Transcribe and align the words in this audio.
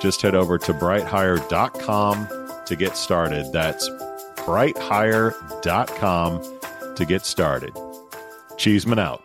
Just 0.00 0.22
head 0.22 0.34
over 0.34 0.58
to 0.58 0.74
brighthire.com 0.74 2.28
to 2.66 2.76
get 2.76 2.96
started. 2.96 3.52
That's 3.52 3.88
brighthire.com 4.46 6.42
to 6.96 7.04
get 7.04 7.26
started. 7.26 7.72
Cheeseman 8.56 8.98
out. 8.98 9.22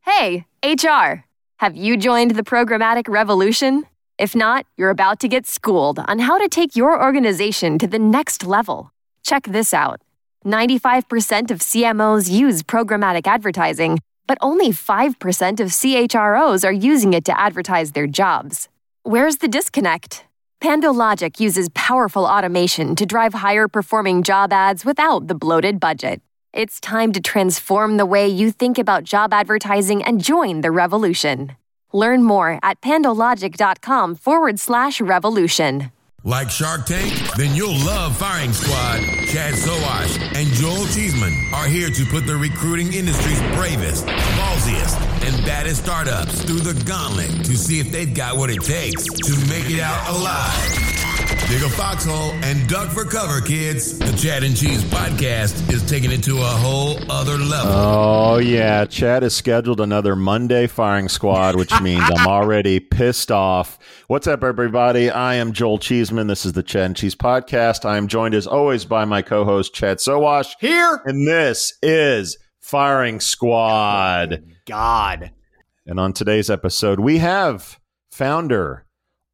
Hey, 0.00 0.46
HR. 0.64 1.24
Have 1.56 1.76
you 1.76 1.96
joined 1.96 2.32
the 2.32 2.42
programmatic 2.42 3.08
revolution? 3.08 3.84
If 4.18 4.36
not, 4.36 4.66
you're 4.76 4.90
about 4.90 5.18
to 5.20 5.28
get 5.28 5.46
schooled 5.46 5.98
on 5.98 6.18
how 6.20 6.38
to 6.38 6.48
take 6.48 6.76
your 6.76 7.02
organization 7.02 7.78
to 7.78 7.86
the 7.86 7.98
next 7.98 8.46
level. 8.46 8.92
Check 9.22 9.44
this 9.44 9.74
out 9.74 10.02
95% 10.44 11.50
of 11.50 11.60
CMOs 11.60 12.30
use 12.30 12.62
programmatic 12.62 13.26
advertising, 13.26 13.98
but 14.26 14.38
only 14.40 14.70
5% 14.70 15.60
of 15.60 15.68
CHROs 15.68 16.64
are 16.64 16.72
using 16.72 17.14
it 17.14 17.24
to 17.24 17.40
advertise 17.40 17.92
their 17.92 18.06
jobs. 18.06 18.68
Where's 19.06 19.36
the 19.36 19.48
disconnect? 19.48 20.24
PandoLogic 20.62 21.38
uses 21.38 21.68
powerful 21.74 22.24
automation 22.24 22.96
to 22.96 23.04
drive 23.04 23.34
higher 23.34 23.68
performing 23.68 24.22
job 24.22 24.50
ads 24.50 24.82
without 24.82 25.26
the 25.26 25.34
bloated 25.34 25.78
budget. 25.78 26.22
It's 26.54 26.80
time 26.80 27.12
to 27.12 27.20
transform 27.20 27.98
the 27.98 28.06
way 28.06 28.26
you 28.26 28.50
think 28.50 28.78
about 28.78 29.04
job 29.04 29.34
advertising 29.34 30.02
and 30.02 30.24
join 30.24 30.62
the 30.62 30.70
revolution. 30.70 31.54
Learn 31.92 32.22
more 32.22 32.58
at 32.62 32.80
pandologic.com 32.80 34.14
forward 34.14 34.58
slash 34.58 35.02
revolution. 35.02 35.90
Like 36.26 36.48
Shark 36.48 36.86
Tank? 36.86 37.12
Then 37.36 37.54
you'll 37.54 37.76
love 37.84 38.16
Firing 38.16 38.54
Squad. 38.54 39.00
Chad 39.26 39.52
Sowash 39.52 40.16
and 40.34 40.48
Joel 40.54 40.86
Cheeseman 40.86 41.50
are 41.52 41.66
here 41.66 41.90
to 41.90 42.06
put 42.06 42.26
the 42.26 42.36
recruiting 42.36 42.94
industry's 42.94 43.42
bravest, 43.54 44.06
ballsiest, 44.06 45.13
and 45.24 45.44
baddest 45.46 45.82
startups 45.82 46.42
through 46.42 46.60
the 46.60 46.74
gauntlet 46.84 47.30
to 47.44 47.56
see 47.56 47.80
if 47.80 47.90
they've 47.90 48.14
got 48.14 48.36
what 48.36 48.50
it 48.50 48.62
takes 48.62 49.04
to 49.04 49.32
make 49.48 49.70
it 49.70 49.80
out 49.80 50.10
alive. 50.10 50.94
Dig 51.48 51.62
a 51.62 51.68
foxhole 51.68 52.32
and 52.42 52.68
duck 52.68 52.90
for 52.90 53.04
cover, 53.04 53.40
kids. 53.40 53.98
The 53.98 54.12
Chad 54.16 54.44
and 54.44 54.56
Cheese 54.56 54.82
podcast 54.84 55.70
is 55.72 55.82
taking 55.88 56.10
it 56.10 56.22
to 56.24 56.38
a 56.38 56.44
whole 56.44 56.98
other 57.10 57.36
level. 57.36 57.72
Oh, 57.72 58.38
yeah. 58.38 58.84
Chad 58.86 59.22
has 59.22 59.36
scheduled 59.36 59.80
another 59.80 60.16
Monday 60.16 60.66
firing 60.66 61.08
squad, 61.08 61.56
which 61.56 61.78
means 61.80 62.02
I'm 62.02 62.26
already 62.26 62.80
pissed 62.80 63.30
off. 63.30 63.78
What's 64.08 64.26
up, 64.26 64.42
everybody? 64.42 65.10
I 65.10 65.34
am 65.34 65.52
Joel 65.52 65.78
Cheeseman. 65.78 66.26
This 66.26 66.46
is 66.46 66.54
the 66.54 66.62
Chad 66.62 66.86
and 66.86 66.96
Cheese 66.96 67.14
podcast. 67.14 67.84
I 67.84 67.98
am 67.98 68.08
joined, 68.08 68.34
as 68.34 68.46
always, 68.46 68.84
by 68.84 69.04
my 69.04 69.22
co 69.22 69.44
host, 69.44 69.74
Chad 69.74 69.98
Sowash. 69.98 70.54
Here. 70.60 71.02
And 71.04 71.28
this 71.28 71.78
is 71.82 72.38
Firing 72.60 73.20
Squad. 73.20 74.42
God. 74.66 75.30
And 75.86 76.00
on 76.00 76.12
today's 76.12 76.50
episode, 76.50 77.00
we 77.00 77.18
have 77.18 77.78
founder 78.10 78.86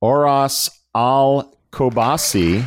Oras 0.02 0.70
Al 0.94 1.56
Kubaisi. 1.72 2.64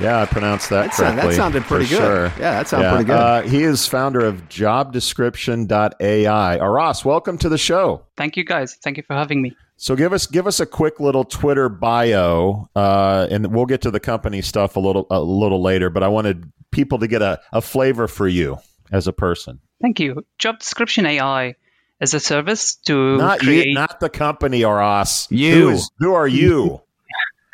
Yeah, 0.00 0.22
I 0.22 0.26
pronounced 0.26 0.70
that, 0.70 0.86
That, 0.86 0.94
sound, 0.94 1.14
correctly. 1.14 1.34
that 1.34 1.36
sounded 1.36 1.62
pretty 1.64 1.86
good. 1.88 1.98
Sure. 1.98 2.24
Yeah, 2.38 2.52
that 2.52 2.68
sounded 2.68 2.86
Yeah, 2.86 2.90
pretty 2.92 3.04
good. 3.06 3.16
Uh, 3.16 3.42
he 3.42 3.62
is 3.64 3.84
founder 3.86 4.20
of 4.20 4.48
jobdescription.ai. 4.48 6.58
Oras, 6.60 7.04
welcome 7.04 7.36
to 7.38 7.48
the 7.48 7.58
show. 7.58 8.04
Thank 8.16 8.36
you 8.36 8.44
guys. 8.44 8.76
Thank 8.82 8.96
you 8.96 9.02
for 9.02 9.14
having 9.14 9.42
me. 9.42 9.56
So 9.76 9.96
give 9.96 10.12
us 10.12 10.26
give 10.26 10.46
us 10.46 10.60
a 10.60 10.66
quick 10.66 10.98
little 11.00 11.24
Twitter 11.24 11.68
bio, 11.68 12.68
uh, 12.74 13.26
and 13.30 13.52
we'll 13.52 13.66
get 13.66 13.80
to 13.82 13.90
the 13.92 14.00
company 14.00 14.40
stuff 14.42 14.76
a 14.76 14.80
little 14.80 15.06
a 15.10 15.20
little 15.20 15.62
later. 15.62 15.88
But 15.90 16.02
I 16.02 16.08
wanted 16.08 16.50
people 16.72 16.98
to 16.98 17.06
get 17.08 17.22
a, 17.22 17.40
a 17.52 17.60
flavor 17.60 18.08
for 18.08 18.26
you 18.26 18.58
as 18.90 19.06
a 19.06 19.12
person, 19.12 19.60
Thank 19.80 20.00
you. 20.00 20.24
Job 20.38 20.58
Description 20.58 21.06
AI 21.06 21.54
is 22.00 22.14
a 22.14 22.20
service 22.20 22.76
to 22.86 23.16
not 23.16 23.40
create. 23.40 23.66
you, 23.68 23.74
not 23.74 24.00
the 24.00 24.08
company, 24.08 24.62
Oras. 24.62 25.26
You. 25.30 25.54
Who, 25.54 25.68
is, 25.70 25.90
who 25.98 26.14
are 26.14 26.28
you? 26.28 26.80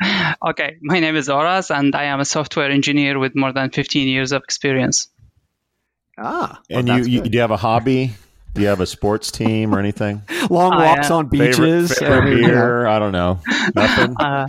okay, 0.45 0.77
my 0.81 0.99
name 0.99 1.15
is 1.15 1.27
Oras, 1.27 1.75
and 1.75 1.95
I 1.95 2.05
am 2.05 2.19
a 2.19 2.25
software 2.25 2.69
engineer 2.69 3.17
with 3.19 3.35
more 3.35 3.53
than 3.53 3.69
15 3.69 4.07
years 4.07 4.31
of 4.31 4.43
experience. 4.43 5.09
ah. 6.17 6.59
well, 6.69 6.79
and 6.79 6.87
you, 6.87 7.03
you 7.05 7.21
do 7.21 7.29
you 7.31 7.39
have 7.41 7.51
a 7.51 7.57
hobby? 7.57 8.13
Do 8.53 8.61
you 8.61 8.67
have 8.67 8.79
a 8.79 8.85
sports 8.85 9.31
team 9.31 9.75
or 9.75 9.79
anything? 9.79 10.21
long 10.49 10.73
I, 10.73 10.95
walks 10.95 11.11
uh, 11.11 11.17
on 11.17 11.27
beaches. 11.27 11.57
favorite, 11.57 11.89
favorite 11.89 12.21
I 12.21 12.25
mean, 12.25 12.37
you 12.37 12.41
know. 12.43 12.47
beer? 12.47 12.87
I 12.87 12.99
don't 12.99 13.11
know. 13.11 13.39
Nothing. 13.75 14.15
Uh, 14.25 14.47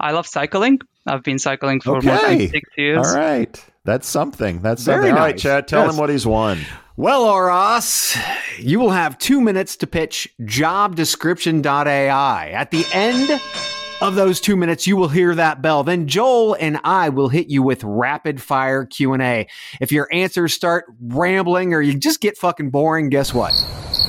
I 0.00 0.12
love 0.12 0.28
cycling. 0.28 0.78
I've 1.04 1.24
been 1.24 1.40
cycling 1.40 1.80
for 1.80 2.00
more 2.00 2.18
than 2.18 2.48
six 2.48 2.70
years. 2.76 3.04
All 3.04 3.16
right. 3.16 3.64
That's 3.88 4.06
something. 4.06 4.60
That's 4.60 4.84
Very 4.84 4.96
something. 4.98 5.12
All 5.14 5.18
right, 5.18 5.34
nice. 5.34 5.40
Chad, 5.42 5.66
tell 5.66 5.84
Yes. 5.84 5.92
him 5.94 5.98
what 5.98 6.10
he's 6.10 6.26
won. 6.26 6.58
Well, 6.98 7.24
Oras, 7.24 8.16
you 8.58 8.78
will 8.78 8.90
have 8.90 9.16
two 9.18 9.40
minutes 9.40 9.76
to 9.76 9.86
pitch 9.86 10.28
jobdescription.ai. 10.42 12.48
At 12.50 12.70
the 12.70 12.84
end 12.92 13.40
of 14.02 14.14
those 14.14 14.40
two 14.40 14.56
minutes, 14.56 14.86
you 14.86 14.96
will 14.96 15.08
hear 15.08 15.34
that 15.34 15.62
bell. 15.62 15.84
Then 15.84 16.06
Joel 16.06 16.54
and 16.60 16.78
I 16.84 17.08
will 17.08 17.30
hit 17.30 17.48
you 17.48 17.62
with 17.62 17.82
rapid 17.82 18.42
fire 18.42 18.84
Q&A. 18.84 19.46
If 19.80 19.90
your 19.90 20.06
answers 20.12 20.52
start 20.52 20.84
rambling 21.00 21.72
or 21.72 21.80
you 21.80 21.94
just 21.94 22.20
get 22.20 22.36
fucking 22.36 22.68
boring, 22.70 23.08
guess 23.08 23.32
what? 23.32 23.54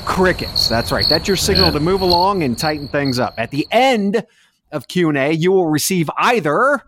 Crickets. 0.05 0.67
That's 0.67 0.91
right. 0.91 1.05
That's 1.07 1.27
your 1.27 1.37
signal 1.37 1.67
Yeah. 1.67 1.71
to 1.71 1.79
move 1.79 2.01
along 2.01 2.43
and 2.43 2.57
tighten 2.57 2.89
things 2.89 3.17
up. 3.17 3.33
At 3.37 3.51
the 3.51 3.65
end 3.71 4.25
of 4.71 4.87
Q&A, 4.87 5.31
you 5.31 5.51
will 5.51 5.67
receive 5.67 6.09
either 6.17 6.81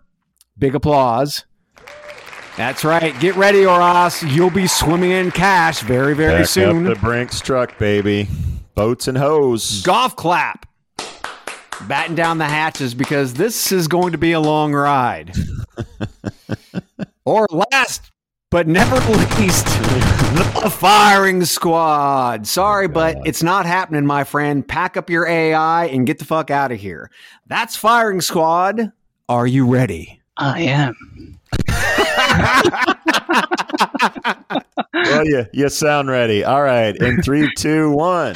big 0.58 0.74
applause 0.74 1.44
that's 2.56 2.84
right. 2.84 3.18
Get 3.20 3.36
ready, 3.36 3.62
Oras. 3.62 4.28
You'll 4.30 4.50
be 4.50 4.66
swimming 4.66 5.10
in 5.10 5.30
cash 5.30 5.80
very, 5.80 6.14
very 6.14 6.40
Back 6.40 6.48
soon. 6.48 6.86
up 6.86 6.94
the 6.94 7.00
Brinks 7.00 7.40
truck, 7.40 7.78
baby. 7.78 8.28
Boats 8.74 9.08
and 9.08 9.18
hose. 9.18 9.82
Golf 9.82 10.16
clap. 10.16 10.66
Batten 11.88 12.14
down 12.14 12.38
the 12.38 12.46
hatches 12.46 12.94
because 12.94 13.34
this 13.34 13.72
is 13.72 13.88
going 13.88 14.12
to 14.12 14.18
be 14.18 14.32
a 14.32 14.40
long 14.40 14.72
ride. 14.72 15.34
or 17.24 17.46
last 17.50 18.12
but 18.52 18.68
never 18.68 18.96
least, 19.40 19.64
the 20.60 20.70
firing 20.70 21.42
squad. 21.46 22.46
Sorry, 22.46 22.84
oh, 22.84 22.88
but 22.88 23.16
it's 23.24 23.42
not 23.42 23.64
happening, 23.64 24.04
my 24.04 24.24
friend. 24.24 24.68
Pack 24.68 24.98
up 24.98 25.08
your 25.08 25.26
AI 25.26 25.86
and 25.86 26.06
get 26.06 26.18
the 26.18 26.26
fuck 26.26 26.50
out 26.50 26.70
of 26.70 26.78
here. 26.78 27.10
That's 27.46 27.76
firing 27.76 28.20
squad. 28.20 28.92
Are 29.26 29.46
you 29.46 29.66
ready? 29.66 30.20
I 30.36 30.60
am. 30.64 31.38
Well, 34.94 35.26
you, 35.26 35.46
you 35.52 35.68
sound 35.68 36.08
ready. 36.08 36.44
All 36.44 36.62
right. 36.62 36.94
In 36.96 37.22
three, 37.22 37.50
two, 37.56 37.90
one. 37.90 38.34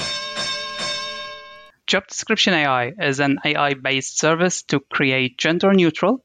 Job 1.86 2.06
Description 2.08 2.52
AI 2.54 2.92
is 3.00 3.20
an 3.20 3.38
AI 3.44 3.74
based 3.74 4.18
service 4.18 4.62
to 4.64 4.80
create 4.80 5.38
gender 5.38 5.72
neutral, 5.72 6.24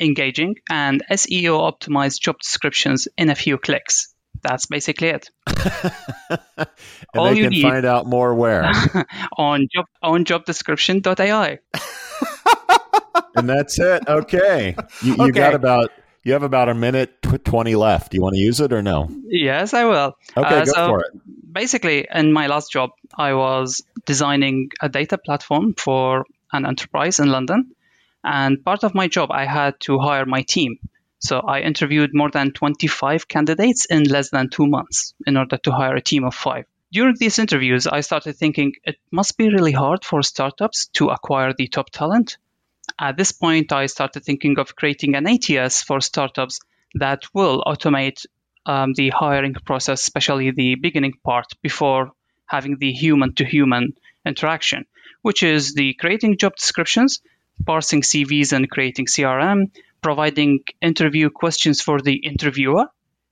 engaging, 0.00 0.54
and 0.70 1.02
SEO 1.10 1.60
optimized 1.70 2.20
job 2.20 2.38
descriptions 2.38 3.08
in 3.18 3.28
a 3.28 3.34
few 3.34 3.58
clicks. 3.58 4.14
That's 4.42 4.64
basically 4.66 5.08
it. 5.08 5.28
and 5.46 6.68
All 7.14 7.26
they 7.26 7.34
you 7.36 7.42
can 7.44 7.50
need- 7.52 7.62
find 7.62 7.84
out 7.84 8.06
more 8.06 8.34
where. 8.34 8.64
on 9.36 9.68
job 9.72 9.84
on 10.02 10.24
jobdescription.ai. 10.24 11.58
and 13.36 13.48
that's 13.48 13.78
it. 13.78 14.02
Okay. 14.08 14.74
You, 15.02 15.14
you 15.14 15.22
Okay. 15.24 15.30
got 15.32 15.54
about, 15.54 15.90
you 16.24 16.32
have 16.32 16.42
about 16.42 16.68
a 16.68 16.74
minute 16.74 17.22
tw- 17.22 17.44
20 17.44 17.74
left. 17.74 18.12
Do 18.12 18.16
you 18.16 18.22
want 18.22 18.34
to 18.34 18.40
use 18.40 18.60
it 18.60 18.72
or 18.72 18.82
no? 18.82 19.08
Yes, 19.26 19.74
I 19.74 19.84
will. 19.84 20.16
Okay, 20.36 20.60
Uh, 20.60 20.64
go 20.64 20.72
so 20.72 20.86
for 20.86 21.00
it. 21.00 21.12
Basically, 21.52 22.06
in 22.12 22.32
my 22.32 22.46
last 22.46 22.72
job, 22.72 22.90
I 23.16 23.34
was 23.34 23.82
designing 24.06 24.70
a 24.80 24.88
data 24.88 25.18
platform 25.18 25.74
for 25.74 26.24
an 26.52 26.66
enterprise 26.66 27.18
in 27.18 27.28
London. 27.28 27.74
And 28.24 28.64
part 28.64 28.84
of 28.84 28.94
my 28.94 29.08
job, 29.08 29.30
I 29.32 29.46
had 29.46 29.80
to 29.80 29.98
hire 29.98 30.26
my 30.26 30.42
team. 30.42 30.78
So 31.18 31.38
I 31.40 31.60
interviewed 31.60 32.10
more 32.14 32.30
than 32.30 32.52
25 32.52 33.28
candidates 33.28 33.84
in 33.86 34.04
less 34.04 34.30
than 34.30 34.48
two 34.48 34.66
months 34.66 35.14
in 35.26 35.36
order 35.36 35.56
to 35.58 35.70
hire 35.70 35.94
a 35.94 36.00
team 36.00 36.24
of 36.24 36.34
five. 36.34 36.64
During 36.92 37.16
these 37.18 37.38
interviews, 37.38 37.86
I 37.86 38.00
started 38.00 38.36
thinking 38.36 38.74
it 38.84 38.96
must 39.10 39.38
be 39.38 39.48
really 39.48 39.72
hard 39.72 40.04
for 40.04 40.22
startups 40.22 40.86
to 40.94 41.08
acquire 41.08 41.52
the 41.52 41.68
top 41.68 41.90
talent. 41.90 42.38
At 43.00 43.16
this 43.16 43.32
point, 43.32 43.72
I 43.72 43.86
started 43.86 44.24
thinking 44.24 44.58
of 44.58 44.76
creating 44.76 45.14
an 45.14 45.26
ATS 45.26 45.82
for 45.82 46.00
startups 46.00 46.60
that 46.94 47.22
will 47.34 47.62
automate 47.66 48.26
um, 48.66 48.92
the 48.94 49.10
hiring 49.10 49.54
process, 49.54 50.00
especially 50.00 50.50
the 50.50 50.76
beginning 50.76 51.14
part, 51.24 51.46
before 51.62 52.12
having 52.46 52.76
the 52.78 52.92
human 52.92 53.34
to 53.34 53.44
human 53.44 53.94
interaction, 54.26 54.84
which 55.22 55.42
is 55.42 55.74
the 55.74 55.94
creating 55.94 56.36
job 56.36 56.54
descriptions, 56.56 57.20
parsing 57.66 58.02
CVs 58.02 58.52
and 58.52 58.70
creating 58.70 59.06
CRM, 59.06 59.70
providing 60.02 60.60
interview 60.80 61.30
questions 61.30 61.80
for 61.80 62.00
the 62.00 62.14
interviewer 62.14 62.86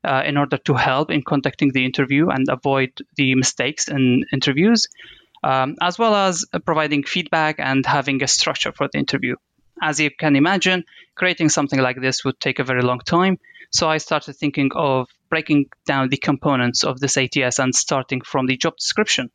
uh, 0.05 0.23
in 0.25 0.37
order 0.37 0.57
to 0.57 0.75
help 0.75 1.11
in 1.11 1.23
conducting 1.23 1.73
the 1.73 1.85
interview 1.85 2.29
and 2.29 2.47
avoid 2.49 2.93
the 3.17 3.35
mistakes 3.35 3.89
in 3.89 4.25
interviews, 4.33 4.89
um, 5.43 5.77
as 5.81 5.99
well 5.99 6.15
as 6.15 6.45
providing 6.65 7.03
feedback 7.05 7.57
and 7.59 7.85
having 7.87 8.23
a 8.23 8.29
structure 8.29 8.73
for 8.73 8.89
the 8.93 8.99
interview. 8.99 9.37
As 9.83 9.99
you 9.99 10.11
can 10.11 10.37
imagine, 10.37 10.85
creating 11.15 11.49
something 11.49 11.81
like 11.81 12.01
this 12.01 12.25
would 12.25 12.39
take 12.39 12.59
a 12.59 12.65
very 12.65 12.83
long 12.83 13.01
time. 13.01 13.39
So 13.71 13.89
I 13.89 13.99
started 13.99 14.35
thinking 14.35 14.71
of 14.75 15.09
breaking 15.31 15.67
down 15.87 16.09
the 16.09 16.17
components 16.17 16.85
of 16.85 17.01
this 17.01 17.17
ATS 17.17 17.59
and 17.59 17.75
starting 17.75 18.21
from 18.21 18.47
the 18.47 18.57
job 18.57 18.77
description. 18.77 19.31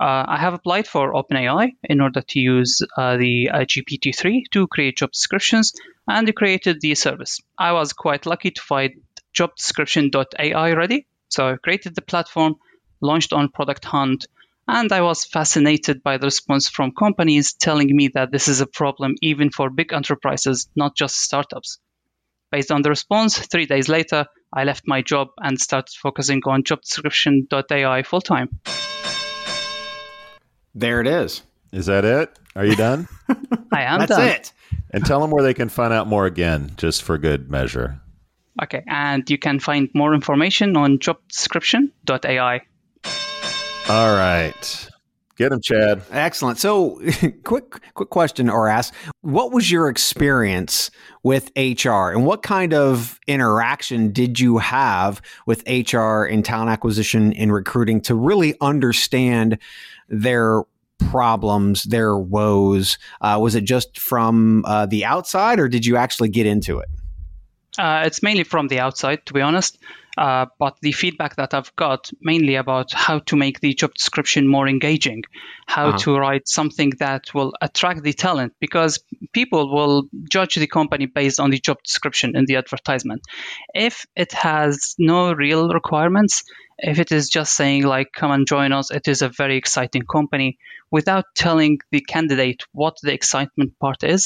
Uh, 0.00 0.24
I 0.28 0.36
have 0.36 0.54
applied 0.54 0.86
for 0.86 1.12
OpenAI 1.12 1.72
in 1.82 2.00
order 2.00 2.22
to 2.22 2.38
use 2.38 2.82
uh, 2.96 3.16
the 3.16 3.50
uh, 3.50 3.58
GPT-3 3.60 4.44
to 4.52 4.68
create 4.68 4.96
job 4.96 5.10
descriptions 5.10 5.72
and 6.06 6.34
created 6.34 6.80
the 6.80 6.94
service. 6.94 7.40
I 7.58 7.72
was 7.72 7.92
quite 7.92 8.24
lucky 8.24 8.52
to 8.52 8.60
find 8.60 9.02
jobdescription.ai 9.34 10.72
ready, 10.72 11.06
so 11.28 11.48
I 11.48 11.56
created 11.56 11.94
the 11.94 12.02
platform, 12.02 12.56
launched 13.00 13.32
on 13.32 13.50
Product 13.50 13.84
Hunt, 13.84 14.26
and 14.68 14.92
I 14.92 15.00
was 15.00 15.24
fascinated 15.24 16.02
by 16.02 16.18
the 16.18 16.26
response 16.26 16.68
from 16.68 16.92
companies 16.92 17.54
telling 17.54 17.94
me 17.94 18.08
that 18.14 18.30
this 18.30 18.46
is 18.48 18.60
a 18.60 18.66
problem 18.66 19.14
even 19.22 19.50
for 19.50 19.70
big 19.70 19.92
enterprises, 19.92 20.68
not 20.76 20.94
just 20.96 21.16
startups. 21.16 21.78
Based 22.52 22.70
on 22.70 22.82
the 22.82 22.90
response, 22.90 23.38
three 23.38 23.66
days 23.66 23.88
later, 23.88 24.26
I 24.52 24.64
left 24.64 24.84
my 24.86 25.02
job 25.02 25.28
and 25.38 25.60
started 25.60 25.94
focusing 26.00 26.40
on 26.46 26.62
jobdescription.ai 26.62 28.02
full 28.04 28.20
time. 28.20 28.48
There 30.74 31.00
it 31.00 31.06
is. 31.06 31.42
Is 31.72 31.86
that 31.86 32.04
it? 32.04 32.38
Are 32.54 32.64
you 32.64 32.76
done? 32.76 33.08
I 33.72 33.82
am 33.82 34.00
That's 34.00 34.10
done. 34.12 34.28
it. 34.28 34.52
and 34.90 35.04
tell 35.04 35.20
them 35.20 35.30
where 35.30 35.42
they 35.42 35.54
can 35.54 35.68
find 35.68 35.92
out 35.92 36.06
more 36.06 36.26
again, 36.26 36.72
just 36.76 37.02
for 37.02 37.18
good 37.18 37.50
measure. 37.50 38.00
Okay, 38.62 38.82
and 38.86 39.28
you 39.30 39.38
can 39.38 39.60
find 39.60 39.88
more 39.94 40.14
information 40.14 40.76
on 40.76 40.98
jobdescription.ai. 40.98 42.62
All 43.88 44.14
right. 44.14 44.88
Get 45.36 45.50
him, 45.50 45.62
Chad. 45.62 46.02
Excellent. 46.10 46.58
So, 46.58 47.00
quick, 47.44 47.94
quick 47.94 48.10
question 48.10 48.48
Oras: 48.48 48.92
What 49.22 49.50
was 49.50 49.70
your 49.70 49.88
experience 49.88 50.90
with 51.22 51.50
HR, 51.56 52.10
and 52.10 52.26
what 52.26 52.42
kind 52.42 52.74
of 52.74 53.18
interaction 53.26 54.12
did 54.12 54.38
you 54.38 54.58
have 54.58 55.22
with 55.46 55.62
HR 55.66 56.24
in 56.24 56.42
talent 56.42 56.70
acquisition 56.70 57.32
and 57.32 57.50
recruiting 57.50 58.02
to 58.02 58.14
really 58.14 58.56
understand 58.60 59.56
their 60.08 60.64
problems, 60.98 61.84
their 61.84 62.18
woes? 62.18 62.98
Uh, 63.22 63.38
was 63.40 63.54
it 63.54 63.64
just 63.64 63.98
from 63.98 64.64
uh, 64.66 64.84
the 64.84 65.04
outside, 65.06 65.58
or 65.58 65.68
did 65.68 65.86
you 65.86 65.96
actually 65.96 66.28
get 66.28 66.44
into 66.44 66.78
it? 66.78 66.88
Uh, 67.78 68.02
it's 68.04 68.22
mainly 68.22 68.44
from 68.44 68.68
the 68.68 68.80
outside, 68.80 69.24
to 69.24 69.32
be 69.32 69.40
honest. 69.40 69.78
Uh, 70.26 70.46
but 70.58 70.74
the 70.86 70.92
feedback 71.02 71.32
that 71.36 71.54
I've 71.54 71.72
got 71.76 72.10
mainly 72.30 72.56
about 72.56 72.88
how 73.06 73.16
to 73.30 73.36
make 73.44 73.56
the 73.60 73.72
job 73.80 73.92
description 73.94 74.42
more 74.56 74.66
engaging, 74.74 75.22
how 75.76 75.86
Uh-huh. 75.88 75.98
to 76.04 76.10
write 76.22 76.46
something 76.58 76.90
that 77.04 77.22
will 77.34 77.52
attract 77.66 78.00
the 78.02 78.14
talent, 78.26 78.52
because 78.66 78.92
people 79.38 79.62
will 79.76 79.96
judge 80.36 80.54
the 80.56 80.66
company 80.78 81.06
based 81.20 81.38
on 81.44 81.50
the 81.50 81.60
job 81.68 81.78
description 81.88 82.28
in 82.38 82.44
the 82.46 82.56
advertisement. 82.62 83.22
If 83.88 83.94
it 84.24 84.32
has 84.48 84.94
no 84.98 85.20
real 85.44 85.68
requirements, 85.80 86.42
if 86.92 86.98
it 87.04 87.10
is 87.18 87.28
just 87.38 87.52
saying 87.60 87.82
like 87.94 88.08
come 88.20 88.30
and 88.36 88.46
join 88.54 88.70
us 88.72 88.90
it 88.98 89.08
is 89.08 89.20
a 89.22 89.28
very 89.42 89.56
exciting 89.56 90.04
company 90.16 90.58
without 90.96 91.24
telling 91.34 91.78
the 91.90 92.00
candidate 92.14 92.60
what 92.72 92.94
the 93.02 93.12
excitement 93.12 93.70
part 93.84 94.04
is 94.04 94.22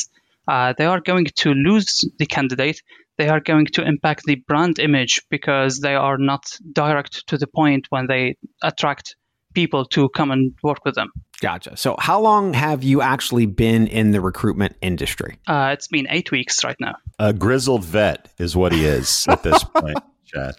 uh, 0.52 0.74
they 0.76 0.84
are 0.84 1.00
going 1.00 1.26
to 1.42 1.50
lose 1.68 1.90
the 2.18 2.26
candidate 2.26 2.82
they 3.22 3.28
are 3.28 3.40
going 3.40 3.66
to 3.66 3.82
impact 3.86 4.22
the 4.26 4.34
brand 4.48 4.78
image 4.80 5.22
because 5.30 5.78
they 5.78 5.94
are 5.94 6.18
not 6.18 6.44
direct 6.72 7.26
to 7.28 7.38
the 7.38 7.46
point 7.46 7.86
when 7.90 8.06
they 8.08 8.36
attract 8.62 9.14
people 9.54 9.84
to 9.84 10.08
come 10.08 10.30
and 10.32 10.52
work 10.62 10.84
with 10.84 10.94
them 10.96 11.10
Gotcha. 11.40 11.76
So, 11.76 11.96
how 11.98 12.20
long 12.20 12.54
have 12.54 12.84
you 12.84 13.02
actually 13.02 13.46
been 13.46 13.88
in 13.88 14.12
the 14.12 14.20
recruitment 14.20 14.76
industry? 14.80 15.38
uh, 15.48 15.70
it's 15.74 15.88
been 15.88 16.06
eight 16.10 16.30
weeks 16.30 16.64
right 16.64 16.76
now 16.80 16.94
A 17.18 17.32
grizzled 17.32 17.84
vet 17.84 18.32
is 18.38 18.56
what 18.56 18.72
he 18.72 18.84
is 18.84 19.26
at 19.28 19.42
this 19.42 19.62
point, 19.74 19.98
Chad. 20.26 20.54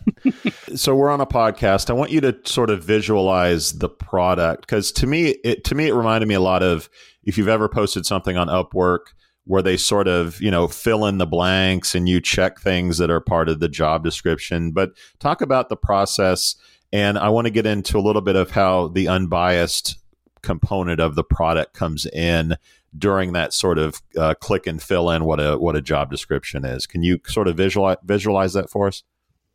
so 0.75 0.95
we're 0.95 1.09
on 1.09 1.21
a 1.21 1.25
podcast. 1.25 1.89
I 1.89 1.93
want 1.93 2.11
you 2.11 2.21
to 2.21 2.37
sort 2.45 2.69
of 2.69 2.83
visualize 2.83 3.73
the 3.79 3.89
product 3.89 4.61
because 4.67 4.91
to 4.93 5.07
me, 5.07 5.21
it 5.43 5.63
to 5.65 5.75
me 5.75 5.87
it 5.87 5.93
reminded 5.93 6.27
me 6.27 6.35
a 6.35 6.41
lot 6.41 6.61
of 6.63 6.89
if 7.23 7.37
you've 7.37 7.47
ever 7.57 7.67
posted 7.69 8.05
something 8.05 8.35
on 8.37 8.47
Upwork 8.47 9.13
where 9.45 9.61
they 9.61 9.77
sort 9.77 10.07
of 10.07 10.41
you 10.41 10.51
know 10.51 10.67
fill 10.67 11.05
in 11.05 11.17
the 11.17 11.25
blanks 11.25 11.95
and 11.95 12.07
you 12.07 12.21
check 12.21 12.59
things 12.59 12.97
that 12.97 13.11
are 13.11 13.19
part 13.19 13.49
of 13.49 13.59
the 13.59 13.69
job 13.69 14.03
description. 14.03 14.71
But 14.71 14.91
talk 15.19 15.41
about 15.41 15.69
the 15.69 15.77
process, 15.77 16.55
and 16.91 17.17
I 17.17 17.29
want 17.29 17.45
to 17.45 17.51
get 17.51 17.65
into 17.65 17.97
a 17.97 18.01
little 18.01 18.21
bit 18.21 18.35
of 18.35 18.51
how 18.51 18.87
the 18.87 19.07
unbiased 19.07 19.97
component 20.41 20.99
of 20.99 21.15
the 21.15 21.23
product 21.23 21.73
comes 21.73 22.05
in 22.05 22.55
during 22.97 23.33
that 23.33 23.53
sort 23.53 23.79
of 23.79 24.01
uh, 24.17 24.35
click 24.35 24.67
and 24.67 24.81
fill 24.81 25.09
in 25.09 25.25
what 25.25 25.39
a 25.39 25.57
what 25.57 25.75
a 25.75 25.81
job 25.81 26.11
description 26.11 26.65
is. 26.65 26.85
Can 26.85 27.03
you 27.03 27.19
sort 27.25 27.47
of 27.47 27.57
visualize 27.57 27.97
visualize 28.03 28.53
that 28.53 28.69
for 28.69 28.87
us? 28.87 29.03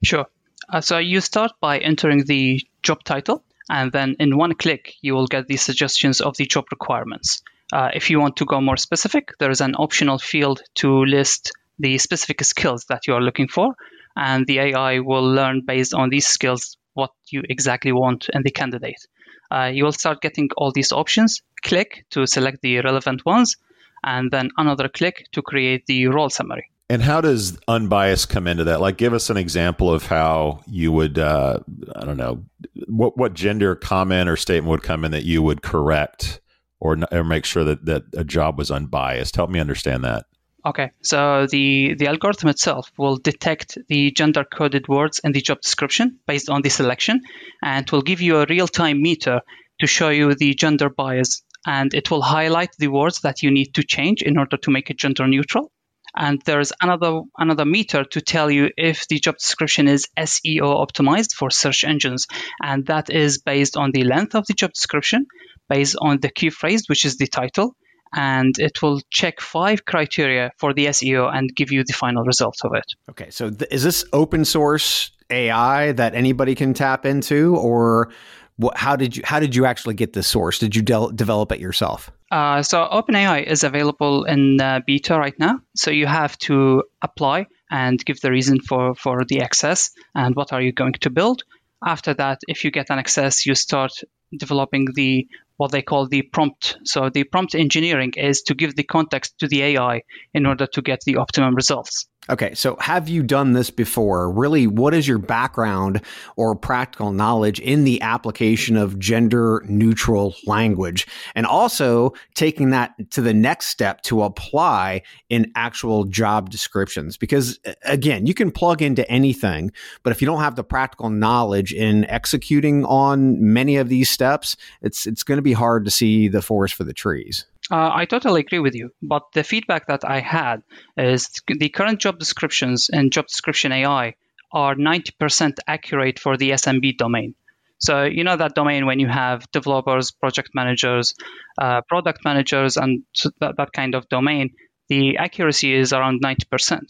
Sure. 0.03 0.27
Uh, 0.69 0.81
so 0.81 0.99
you 0.99 1.21
start 1.21 1.53
by 1.61 1.79
entering 1.79 2.25
the 2.25 2.61
job 2.83 3.05
title, 3.05 3.45
and 3.71 3.93
then 3.93 4.17
in 4.19 4.37
one 4.37 4.55
click, 4.55 4.95
you 5.01 5.15
will 5.15 5.27
get 5.27 5.47
the 5.47 5.57
suggestions 5.57 6.21
of 6.21 6.37
the 6.37 6.47
job 6.47 6.67
requirements. 6.71 7.43
Uh, 7.73 7.91
if 7.95 8.11
you 8.11 8.19
want 8.19 8.37
to 8.37 8.45
go 8.45 8.61
more 8.61 8.77
specific, 8.77 9.33
there 9.39 9.51
is 9.51 9.61
an 9.61 9.75
optional 9.75 10.19
field 10.19 10.63
to 10.75 11.05
list 11.05 11.53
the 11.79 11.99
specific 11.99 12.43
skills 12.45 12.87
that 12.89 13.07
you 13.07 13.15
are 13.15 13.21
looking 13.21 13.49
for, 13.49 13.75
and 14.17 14.47
the 14.47 14.59
AI 14.59 15.01
will 15.01 15.29
learn 15.33 15.63
based 15.67 15.95
on 15.95 16.09
these 16.09 16.27
skills 16.27 16.77
what 16.95 17.11
you 17.31 17.43
exactly 17.49 17.93
want 17.93 18.29
in 18.33 18.43
the 18.43 18.51
candidate. 18.51 19.07
Uh, 19.51 19.71
you 19.73 19.85
will 19.85 19.93
start 19.93 20.21
getting 20.21 20.49
all 20.57 20.73
these 20.73 20.93
options. 20.93 21.43
Click 21.63 22.05
to 22.11 22.27
select 22.27 22.61
the 22.63 22.81
relevant 22.81 23.25
ones, 23.25 23.57
and 24.03 24.31
then 24.31 24.51
another 24.57 24.89
click 24.89 25.27
to 25.33 25.43
create 25.43 25.87
the 25.87 26.07
role 26.09 26.31
summary. 26.31 26.71
And 26.91 27.03
how 27.03 27.21
does 27.21 27.59
unbiased 27.69 28.31
come 28.31 28.47
into 28.47 28.65
that? 28.65 28.81
Like, 28.81 28.97
give 28.97 29.13
us 29.13 29.29
an 29.29 29.37
example 29.37 29.93
of 29.93 30.07
how 30.07 30.63
you 30.67 30.91
would, 30.91 31.19
uh, 31.19 31.59
I 31.95 32.05
don't 32.07 32.17
know, 32.17 32.45
what 32.87 33.19
what 33.19 33.35
gender 33.35 33.75
comment 33.75 34.29
or 34.29 34.37
statement 34.37 34.71
would 34.71 34.83
come 34.83 35.05
in 35.05 35.11
that 35.11 35.25
you 35.25 35.43
would 35.43 35.61
correct 35.61 36.41
or, 36.81 36.97
or 37.13 37.25
make 37.25 37.45
sure 37.45 37.65
that, 37.65 37.85
that 37.87 38.05
a 38.17 38.25
job 38.25 38.59
was 38.59 38.71
unbiased. 38.71 39.37
Help 39.37 39.51
me 39.51 39.61
understand 39.61 40.05
that. 40.05 40.27
Okay, 40.67 40.91
so 41.03 41.47
the, 41.47 41.95
the 41.95 42.09
algorithm 42.09 42.49
itself 42.49 42.91
will 42.99 43.17
detect 43.17 43.79
the 43.89 44.11
gender 44.11 44.45
coded 44.45 44.89
words 44.89 45.21
in 45.23 45.33
the 45.33 45.41
job 45.41 45.61
description 45.61 46.19
based 46.27 46.51
on 46.51 46.63
the 46.63 46.69
selection, 46.69 47.23
and 47.63 47.89
will 47.91 48.03
give 48.03 48.21
you 48.21 48.39
a 48.39 48.47
real 48.49 48.67
time 48.67 49.01
meter 49.01 49.41
to 49.81 49.87
show 49.87 50.09
you 50.09 50.35
the 50.35 50.55
gender 50.55 50.91
bias, 50.91 51.43
and 51.67 51.95
it 51.95 52.11
will 52.11 52.23
highlight 52.23 52.71
the 52.79 52.89
words 52.89 53.21
that 53.21 53.43
you 53.43 53.51
need 53.51 53.73
to 53.75 53.85
change 53.85 54.21
in 54.21 54.37
order 54.37 54.57
to 54.57 54.71
make 54.71 54.91
it 54.91 54.99
gender 54.99 55.27
neutral. 55.27 55.71
And 56.17 56.43
there's 56.45 56.73
another 56.83 57.21
another 57.37 57.65
meter 57.65 58.03
to 58.05 58.21
tell 58.21 58.51
you 58.51 58.71
if 58.77 59.07
the 59.07 59.21
job 59.21 59.37
description 59.37 59.87
is 59.87 60.09
SEO 60.19 60.87
optimized 60.87 61.35
for 61.35 61.51
search 61.51 61.85
engines, 61.85 62.27
and 62.63 62.87
that 62.87 63.11
is 63.11 63.39
based 63.39 63.77
on 63.77 63.93
the 63.93 64.05
length 64.05 64.35
of 64.35 64.47
the 64.47 64.55
job 64.55 64.73
description, 64.73 65.27
based 65.69 65.97
on 66.01 66.21
the 66.21 66.31
key 66.31 66.51
phrase, 66.51 66.85
which 66.89 67.05
is 67.05 67.17
the 67.17 67.27
title, 67.27 67.75
and 68.13 68.59
it 68.59 68.83
will 68.83 69.01
check 69.11 69.41
five 69.41 69.85
criteria 69.85 70.51
for 70.59 70.73
the 70.73 70.87
SEO 70.87 71.33
and 71.35 71.55
give 71.55 71.71
you 71.71 71.85
the 71.85 71.93
final 71.93 72.25
result 72.25 72.57
of 72.65 72.73
it. 72.75 72.85
Okay, 73.11 73.31
so 73.31 73.51
th- 73.51 73.71
is 73.71 73.83
this 73.83 74.05
open 74.13 74.45
source 74.45 75.11
AI 75.31 75.93
that 75.93 76.15
anybody 76.15 76.55
can 76.55 76.75
tap 76.75 77.05
into, 77.05 77.57
or 77.57 78.11
what, 78.57 78.77
how 78.77 78.97
did 78.97 79.17
you 79.17 79.23
how 79.25 79.41
did 79.41 79.55
you 79.55 79.67
actually 79.67 79.95
get 79.95 80.13
this 80.13 80.27
source? 80.27 80.59
Did 80.59 80.75
you 80.75 80.83
del- 80.83 81.11
develop 81.11 81.53
it 81.53 81.61
yourself? 81.61 82.11
Uh, 82.31 82.63
so 82.63 82.87
OpenAI 82.91 83.45
is 83.45 83.65
available 83.65 84.25
in 84.25 84.61
uh, 84.61 84.81
beta 84.87 85.19
right 85.19 85.39
now. 85.39 85.61
So 85.77 85.91
you 85.91 86.07
have 86.07 86.37
to 86.39 86.83
apply 87.01 87.47
and 87.71 88.05
give 88.05 88.21
the 88.21 88.31
reason 88.31 88.61
for, 88.61 88.95
for 88.95 89.25
the 89.25 89.41
access 89.41 89.91
and 90.15 90.35
what 90.35 90.53
are 90.53 90.61
you 90.61 90.73
going 90.73 90.95
to 91.01 91.11
build. 91.11 91.43
After 91.85 92.13
that, 92.15 92.41
if 92.49 92.65
you 92.65 92.71
get 92.71 92.91
an 92.91 92.99
access, 92.99 93.47
you 93.47 93.55
start 93.55 93.93
developing 94.37 94.89
the 94.95 95.27
what 95.59 95.73
they 95.73 95.83
call 95.83 96.09
the 96.09 96.23
prompt. 96.23 96.79
So 96.85 97.11
the 97.11 97.25
prompt 97.25 97.55
engineering 97.55 98.13
is 98.17 98.43
to 98.43 98.55
give 98.55 98.75
the 98.75 98.85
context 98.85 99.39
to 99.41 99.49
the 99.49 99.63
AI 99.63 100.03
in 100.33 100.47
order 100.47 100.67
to 100.73 100.83
get 100.83 101.01
the 101.05 101.17
optimum 101.17 101.55
results. 101.55 102.09
Okay, 102.31 102.55
so 102.55 102.77
have 102.79 103.09
you 103.09 103.23
done 103.23 103.55
this 103.55 103.71
before? 103.71 104.31
Really, 104.31 104.67
what 104.67 104.93
is 104.93 105.09
your 105.09 105.19
background 105.19 106.03
or 106.37 106.55
practical 106.55 107.11
knowledge 107.11 107.59
in 107.59 107.85
the 107.85 108.03
application 108.03 108.77
of 108.77 108.99
gender 108.99 109.65
neutral 109.67 110.35
language? 110.45 111.07
And 111.35 111.47
also 111.47 112.13
taking 112.35 112.69
that 112.71 112.93
to 113.13 113.23
the 113.23 113.33
next 113.33 113.69
step 113.69 114.03
to 114.03 114.23
apply 114.25 115.03
in 115.31 115.51
actual 115.55 116.05
job 116.05 116.51
descriptions. 116.51 117.17
Because 117.17 117.59
again, 117.85 118.27
you 118.27 118.35
can 118.35 118.51
plug 118.51 118.83
into 118.83 119.11
anything, 119.11 119.73
but 120.03 120.11
if 120.11 120.21
you 120.21 120.27
don't 120.27 120.41
have 120.41 120.57
the 120.57 120.65
practical 120.65 121.09
knowledge 121.09 121.73
in 121.73 122.05
executing 122.11 122.85
on 122.85 123.53
many 123.55 123.79
of 123.79 123.89
these 123.89 124.11
steps, 124.11 124.55
it's, 124.83 125.07
it's 125.07 125.23
going 125.23 125.39
to 125.39 125.43
be 125.43 125.55
hard 125.55 125.87
to 125.87 125.91
see 125.91 126.29
the 126.29 126.43
forest 126.43 126.75
for 126.75 126.85
the 126.85 126.93
trees. 126.93 127.47
Uh, 127.71 127.91
I 127.93 128.07
totally 128.07 128.41
agree 128.41 128.61
with 128.61 128.75
you. 128.75 128.91
But 129.03 129.25
the 129.35 129.45
feedback 129.45 129.89
that 129.89 130.05
I 130.05 130.21
had 130.21 130.63
is 130.97 131.29
the 131.47 131.69
current 131.69 132.01
job 132.01 132.19
descriptions 132.19 132.89
and 132.91 133.13
job 133.13 133.27
description 133.27 133.73
AI 133.73 134.15
are 134.53 134.75
90% 134.75 135.59
accurate 135.67 136.19
for 136.19 136.37
the 136.37 136.51
SMB 136.51 136.97
domain. 136.97 137.35
So, 137.81 138.05
you 138.05 138.25
know 138.25 138.37
that 138.37 138.55
domain 138.55 138.87
when 138.87 138.99
you 138.99 139.07
have 139.07 139.49
developers, 139.53 140.11
project 140.11 140.51
managers, 140.55 141.15
uh, 141.61 141.83
product 141.83 142.25
managers, 142.25 142.77
and 142.77 143.05
that, 143.41 143.57
that 143.57 143.73
kind 143.73 143.95
of 143.95 144.09
domain, 144.09 144.51
the 144.89 145.19
accuracy 145.19 145.75
is 145.75 145.93
around 145.93 146.21
90%. 146.23 146.81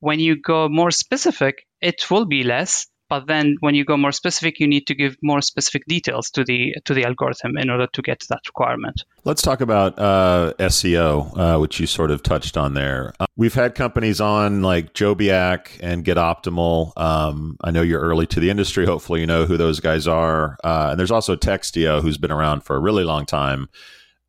When 0.00 0.20
you 0.20 0.36
go 0.40 0.68
more 0.68 0.90
specific, 0.90 1.64
it 1.80 2.10
will 2.10 2.26
be 2.26 2.42
less, 2.42 2.88
but 3.08 3.26
then 3.26 3.56
when 3.60 3.74
you 3.74 3.84
go 3.84 3.96
more 3.96 4.12
specific, 4.12 4.60
you 4.60 4.66
need 4.66 4.86
to 4.86 4.94
give 4.94 5.16
more 5.22 5.40
specific 5.40 5.84
details 5.86 6.30
to 6.30 6.44
the 6.44 6.74
to 6.84 6.94
the 6.94 7.04
algorithm 7.04 7.56
in 7.56 7.70
order 7.70 7.86
to 7.92 8.02
get 8.02 8.24
that 8.28 8.40
requirement. 8.46 9.04
Let's 9.24 9.42
talk 9.42 9.60
about 9.60 9.98
uh, 9.98 10.54
SEO, 10.58 11.36
uh, 11.36 11.58
which 11.58 11.80
you 11.80 11.86
sort 11.86 12.10
of 12.10 12.22
touched 12.22 12.56
on 12.56 12.74
there. 12.74 13.14
Uh, 13.20 13.26
we've 13.36 13.54
had 13.54 13.74
companies 13.74 14.20
on 14.20 14.62
like 14.62 14.94
Jobiak 14.94 15.78
and 15.82 16.04
Get 16.04 16.16
Optimal. 16.16 16.92
Um, 16.96 17.56
I 17.62 17.70
know 17.70 17.82
you're 17.82 18.00
early 18.00 18.26
to 18.28 18.40
the 18.40 18.50
industry. 18.50 18.86
Hopefully, 18.86 19.20
you 19.20 19.26
know 19.26 19.46
who 19.46 19.56
those 19.56 19.80
guys 19.80 20.06
are. 20.06 20.58
Uh, 20.64 20.88
and 20.90 20.98
there's 20.98 21.10
also 21.10 21.36
Textio, 21.36 22.02
who's 22.02 22.18
been 22.18 22.32
around 22.32 22.62
for 22.62 22.76
a 22.76 22.80
really 22.80 23.04
long 23.04 23.26
time 23.26 23.68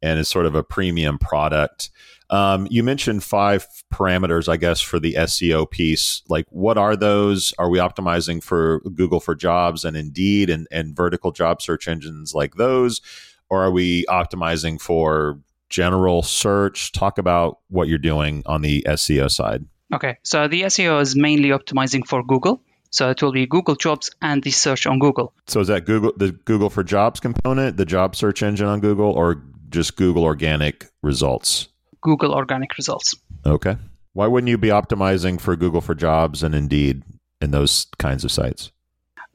and 0.01 0.19
is 0.19 0.27
sort 0.27 0.45
of 0.45 0.55
a 0.55 0.63
premium 0.63 1.17
product. 1.17 1.89
Um, 2.29 2.67
you 2.69 2.83
mentioned 2.83 3.23
five 3.23 3.65
parameters, 3.91 4.47
I 4.47 4.57
guess, 4.57 4.81
for 4.81 4.99
the 4.99 5.15
SEO 5.15 5.69
piece. 5.69 6.21
Like, 6.29 6.45
what 6.49 6.77
are 6.77 6.95
those? 6.95 7.53
Are 7.57 7.69
we 7.69 7.79
optimizing 7.79 8.43
for 8.43 8.81
Google 8.93 9.19
for 9.19 9.35
Jobs 9.35 9.83
and 9.83 9.97
Indeed 9.97 10.49
and, 10.49 10.67
and 10.71 10.95
vertical 10.95 11.31
job 11.31 11.61
search 11.61 11.87
engines 11.87 12.33
like 12.35 12.55
those? 12.55 13.01
Or 13.49 13.63
are 13.63 13.71
we 13.71 14.05
optimizing 14.05 14.79
for 14.79 15.39
general 15.69 16.21
search? 16.21 16.91
Talk 16.91 17.17
about 17.17 17.59
what 17.69 17.87
you're 17.87 17.97
doing 17.97 18.43
on 18.45 18.61
the 18.61 18.83
SEO 18.87 19.31
side. 19.31 19.65
Okay, 19.91 20.17
so 20.21 20.47
the 20.47 20.63
SEO 20.63 21.01
is 21.01 21.15
mainly 21.15 21.49
optimizing 21.49 22.05
for 22.05 22.23
Google. 22.23 22.61
So 22.91 23.09
it 23.09 23.21
will 23.21 23.31
be 23.31 23.45
Google 23.45 23.75
Jobs 23.75 24.09
and 24.21 24.43
the 24.43 24.51
search 24.51 24.85
on 24.85 24.99
Google. 24.99 25.33
So 25.47 25.59
is 25.59 25.67
that 25.67 25.85
Google 25.85 26.11
the 26.17 26.31
Google 26.31 26.69
for 26.69 26.83
Jobs 26.83 27.19
component, 27.19 27.77
the 27.77 27.85
job 27.85 28.15
search 28.15 28.41
engine 28.41 28.67
on 28.67 28.79
Google, 28.79 29.11
or 29.11 29.43
just 29.69 29.95
Google 29.95 30.23
organic 30.23 30.87
results? 31.03 31.69
Google 32.01 32.33
organic 32.33 32.77
results. 32.77 33.15
Okay. 33.45 33.77
Why 34.13 34.27
wouldn't 34.27 34.49
you 34.49 34.57
be 34.57 34.69
optimizing 34.69 35.39
for 35.39 35.55
Google 35.55 35.81
for 35.81 35.95
Jobs 35.95 36.43
and 36.43 36.55
Indeed 36.55 37.03
in 37.41 37.51
those 37.51 37.87
kinds 37.97 38.23
of 38.23 38.31
sites? 38.31 38.71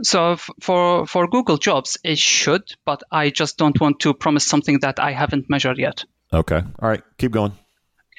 So 0.02 0.33
f- 0.33 0.50
for 0.61 1.06
for 1.06 1.28
Google 1.28 1.56
Jobs, 1.56 1.97
it 2.02 2.18
should, 2.18 2.75
but 2.85 3.02
I 3.12 3.30
just 3.30 3.59
don't 3.59 3.80
want 3.80 4.00
to 4.00 4.12
promise 4.12 4.44
something 4.44 4.80
that 4.80 4.99
I 4.99 5.12
haven't 5.12 5.49
measured 5.49 5.78
yet. 5.78 6.04
Okay. 6.33 6.62
All 6.80 6.88
right. 6.88 7.02
Keep 7.18 7.33
going. 7.33 7.52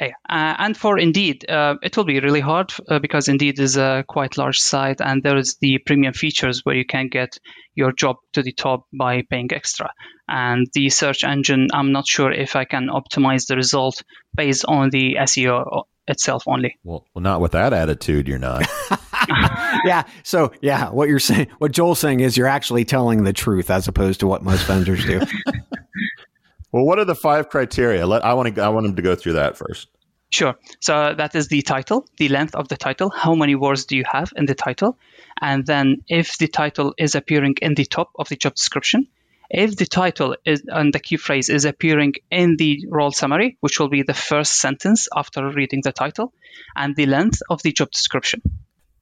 Okay. 0.02 0.14
Uh, 0.28 0.56
and 0.58 0.76
for 0.76 1.00
Indeed, 1.00 1.50
uh, 1.50 1.76
it 1.82 1.96
will 1.96 2.04
be 2.04 2.20
really 2.20 2.42
hard 2.42 2.74
uh, 2.90 3.00
because 3.00 3.30
Indeed 3.30 3.60
is 3.60 3.78
a 3.78 4.04
quite 4.08 4.38
large 4.38 4.60
site, 4.60 5.00
and 5.00 5.24
there 5.24 5.38
is 5.38 5.58
the 5.62 5.78
premium 5.78 6.14
features 6.14 6.62
where 6.64 6.76
you 6.76 6.86
can 6.86 7.08
get 7.08 7.38
your 7.76 7.94
job 7.94 8.18
to 8.34 8.42
the 8.42 8.52
top 8.52 8.86
by 8.94 9.24
paying 9.30 9.54
extra. 9.54 9.92
And 10.28 10.68
the 10.74 10.90
search 10.90 11.24
engine, 11.24 11.70
I'm 11.74 11.92
not 11.92 12.08
sure 12.08 12.32
if 12.32 12.56
I 12.56 12.66
can 12.66 12.88
optimize 12.88 13.48
the 13.48 13.56
result 13.56 14.02
based 14.36 14.66
on 14.68 14.90
the 14.90 15.16
SEO 15.22 15.84
itself 16.08 16.44
only. 16.48 16.78
Well, 16.84 17.06
well 17.14 17.22
not 17.24 17.42
with 17.42 17.54
that 17.54 17.74
attitude, 17.74 18.28
you're 18.28 18.40
not. 18.40 18.66
yeah. 19.86 20.04
So, 20.24 20.52
yeah, 20.62 20.90
what 20.90 21.10
you're 21.10 21.20
saying, 21.20 21.48
what 21.60 21.72
Joel's 21.72 22.00
saying 22.00 22.20
is 22.20 22.38
you're 22.38 22.48
actually 22.48 22.86
telling 22.86 23.24
the 23.24 23.34
truth 23.34 23.70
as 23.70 23.88
opposed 23.88 24.20
to 24.22 24.28
what 24.28 24.44
most 24.44 24.66
vendors 24.66 25.06
do. 25.06 25.22
Well, 26.76 26.84
what 26.84 27.00
are 27.00 27.06
the 27.06 27.16
five 27.16 27.48
criteria? 27.48 28.06
Let 28.06 28.26
I 28.26 28.34
want 28.34 28.54
to 28.54 28.62
I 28.62 28.68
want 28.68 28.86
him 28.86 28.98
to 28.98 29.02
go 29.02 29.16
through 29.16 29.36
that 29.40 29.56
first. 29.56 29.88
Sure. 30.30 30.56
So 30.82 31.14
that 31.18 31.34
is 31.34 31.48
the 31.48 31.62
title, 31.62 32.06
the 32.18 32.28
length 32.28 32.54
of 32.54 32.68
the 32.68 32.76
title. 32.76 33.10
How 33.10 33.34
many 33.34 33.56
words 33.56 33.86
do 33.86 33.96
you 33.96 34.04
have 34.06 34.34
in 34.36 34.46
the 34.46 34.56
title? 34.56 34.98
And 35.42 35.66
then 35.66 36.04
if 36.10 36.38
the 36.38 36.50
title 36.50 36.94
is 36.98 37.16
appearing 37.16 37.56
in 37.62 37.76
the 37.76 37.86
top 37.86 38.12
of 38.20 38.28
the 38.28 38.36
job 38.36 38.56
description, 38.56 39.08
if 39.50 39.78
the 39.78 39.86
title 39.86 40.36
is 40.44 40.64
and 40.68 40.94
the 40.94 41.00
key 41.00 41.16
phrase 41.16 41.48
is 41.48 41.64
appearing 41.64 42.16
in 42.30 42.58
the 42.58 42.86
role 42.90 43.12
summary, 43.12 43.58
which 43.62 43.80
will 43.80 43.88
be 43.88 44.04
the 44.04 44.14
first 44.14 44.60
sentence 44.60 45.08
after 45.16 45.50
reading 45.50 45.80
the 45.82 45.94
title, 45.94 46.34
and 46.76 46.94
the 46.98 47.06
length 47.06 47.42
of 47.50 47.64
the 47.64 47.72
job 47.72 47.90
description. 47.92 48.42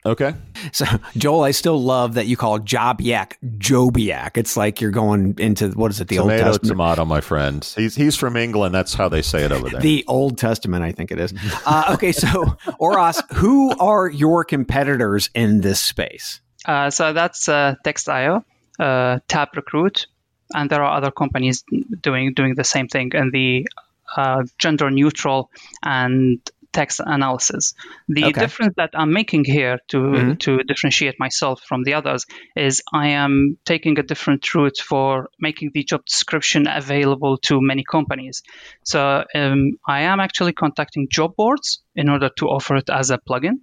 Okay. 0.06 0.34
So, 0.72 0.86
Joel, 1.18 1.44
I 1.44 1.52
still 1.52 1.82
love 1.82 2.16
that 2.16 2.26
you 2.26 2.36
call 2.36 2.60
Jobiak 2.60 3.34
Jobiak. 3.58 4.38
It's 4.38 4.58
like 4.58 4.82
you're 4.82 4.92
going 4.92 5.36
into 5.38 5.70
what 5.70 5.92
is 5.92 6.02
it? 6.02 6.08
The 6.10 6.18
tomato, 6.18 6.44
Old 6.44 6.54
Testament. 6.54 6.72
tomato, 6.72 7.06
my 7.06 7.22
friend. 7.22 7.74
He's 7.76 7.96
he's 7.96 8.16
from 8.16 8.36
England. 8.36 8.76
That's 8.76 8.94
how 8.94 9.08
they 9.10 9.22
say 9.22 9.44
it 9.44 9.52
over 9.52 9.70
there. 9.70 9.82
The 9.82 10.04
Old 10.08 10.38
Testament, 10.38 10.84
I 10.84 10.92
think 10.92 11.12
it 11.12 11.20
is. 11.20 11.34
Uh, 11.66 11.92
okay, 11.94 12.12
so 12.12 12.46
Oras, 12.82 13.22
who 13.34 13.72
are 13.78 14.10
your 14.10 14.44
competitors 14.44 15.30
in 15.34 15.62
this 15.62 15.80
space? 15.80 16.42
Uh, 16.66 16.90
so 16.90 17.14
that's 17.14 17.48
uh, 17.50 17.76
Textio, 17.86 18.44
uh, 18.80 19.20
TapRecruit, 19.28 20.06
and 20.54 20.70
there 20.70 20.84
are 20.84 20.98
other 20.98 21.12
companies 21.12 21.64
doing 22.02 22.34
doing 22.34 22.56
the 22.56 22.64
same 22.64 22.88
thing 22.88 23.12
in 23.14 23.32
the 23.32 23.68
uh, 24.16 24.44
gender 24.58 24.92
neutral 24.92 25.50
and 25.84 26.40
text 26.74 27.00
analysis. 27.06 27.74
The 28.10 28.24
Okay. 28.28 28.42
difference 28.44 28.74
that 28.78 28.92
I'm 28.94 29.14
making 29.14 29.46
here 29.46 29.78
to 29.90 30.00
Mhm. 30.14 30.40
to 30.46 30.64
differentiate 30.64 31.18
myself 31.20 31.62
from 31.70 31.84
the 31.84 31.94
others 31.94 32.26
is 32.56 32.82
I 32.94 33.10
am 33.24 33.58
taking 33.66 34.00
a 34.00 34.04
different 34.04 34.42
route 34.54 34.80
for 34.90 35.30
making 35.40 35.72
the 35.74 35.84
job 35.84 36.02
description 36.06 36.68
available 36.68 37.38
to 37.48 37.62
many 37.62 37.84
companies. 37.84 38.42
So 38.84 39.24
um, 39.36 39.72
I 39.88 40.02
am 40.12 40.20
actually 40.20 40.54
contacting 40.54 41.08
job 41.10 41.36
boards 41.38 41.82
in 41.96 42.10
order 42.10 42.30
to 42.40 42.46
offer 42.48 42.76
it 42.76 42.90
as 42.90 43.12
a 43.12 43.18
plugin. 43.18 43.58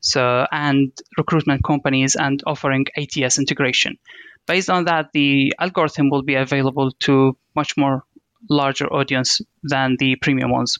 So 0.00 0.46
and 0.52 0.92
recruitment 1.16 1.62
companies 1.64 2.16
and 2.16 2.42
offering 2.46 2.86
ATS 2.96 3.38
integration. 3.38 3.96
Based 4.46 4.70
on 4.70 4.84
that, 4.84 5.06
the 5.12 5.54
algorithm 5.58 6.08
will 6.10 6.22
be 6.22 6.34
available 6.34 6.90
to 7.00 7.36
much 7.54 7.76
more 7.76 8.04
larger 8.48 8.86
audience 8.86 9.40
than 9.62 9.96
the 9.98 10.16
premium 10.16 10.50
ones. 10.50 10.78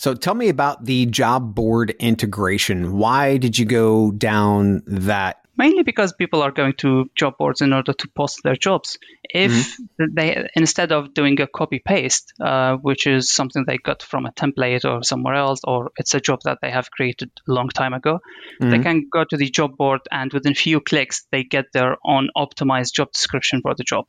So 0.00 0.14
tell 0.14 0.34
me 0.34 0.48
about 0.48 0.86
the 0.86 1.04
job 1.04 1.54
board 1.54 1.90
integration. 1.98 2.96
Why 2.96 3.36
did 3.36 3.58
you 3.58 3.66
go 3.66 4.10
down 4.12 4.82
that? 4.86 5.36
mainly 5.58 5.82
because 5.82 6.14
people 6.14 6.40
are 6.40 6.52
going 6.52 6.72
to 6.72 7.10
job 7.14 7.34
boards 7.38 7.60
in 7.60 7.74
order 7.74 7.92
to 7.92 8.08
post 8.16 8.40
their 8.42 8.56
jobs. 8.56 8.96
If 9.24 9.76
they 9.98 10.48
instead 10.54 10.90
of 10.90 11.12
doing 11.12 11.38
a 11.42 11.46
copy 11.46 11.82
paste, 11.84 12.32
uh, 12.40 12.76
which 12.76 13.06
is 13.06 13.30
something 13.30 13.64
they 13.66 13.76
got 13.76 14.02
from 14.02 14.24
a 14.24 14.32
template 14.32 14.86
or 14.90 15.02
somewhere 15.02 15.34
else, 15.34 15.60
or 15.64 15.90
it's 15.98 16.14
a 16.14 16.20
job 16.20 16.40
that 16.44 16.60
they 16.62 16.70
have 16.70 16.90
created 16.90 17.30
a 17.46 17.52
long 17.52 17.68
time 17.68 17.92
ago, 17.92 18.20
they 18.58 18.78
Mhm. 18.78 18.82
can 18.82 19.08
go 19.12 19.24
to 19.24 19.36
the 19.36 19.50
job 19.50 19.76
board 19.76 20.00
and 20.10 20.32
within 20.32 20.54
few 20.54 20.80
clicks 20.80 21.26
they 21.30 21.44
get 21.44 21.66
their 21.74 21.98
own 22.14 22.30
optimized 22.34 22.94
job 22.94 23.12
description 23.12 23.60
for 23.60 23.74
the 23.74 23.84
job. 23.84 24.06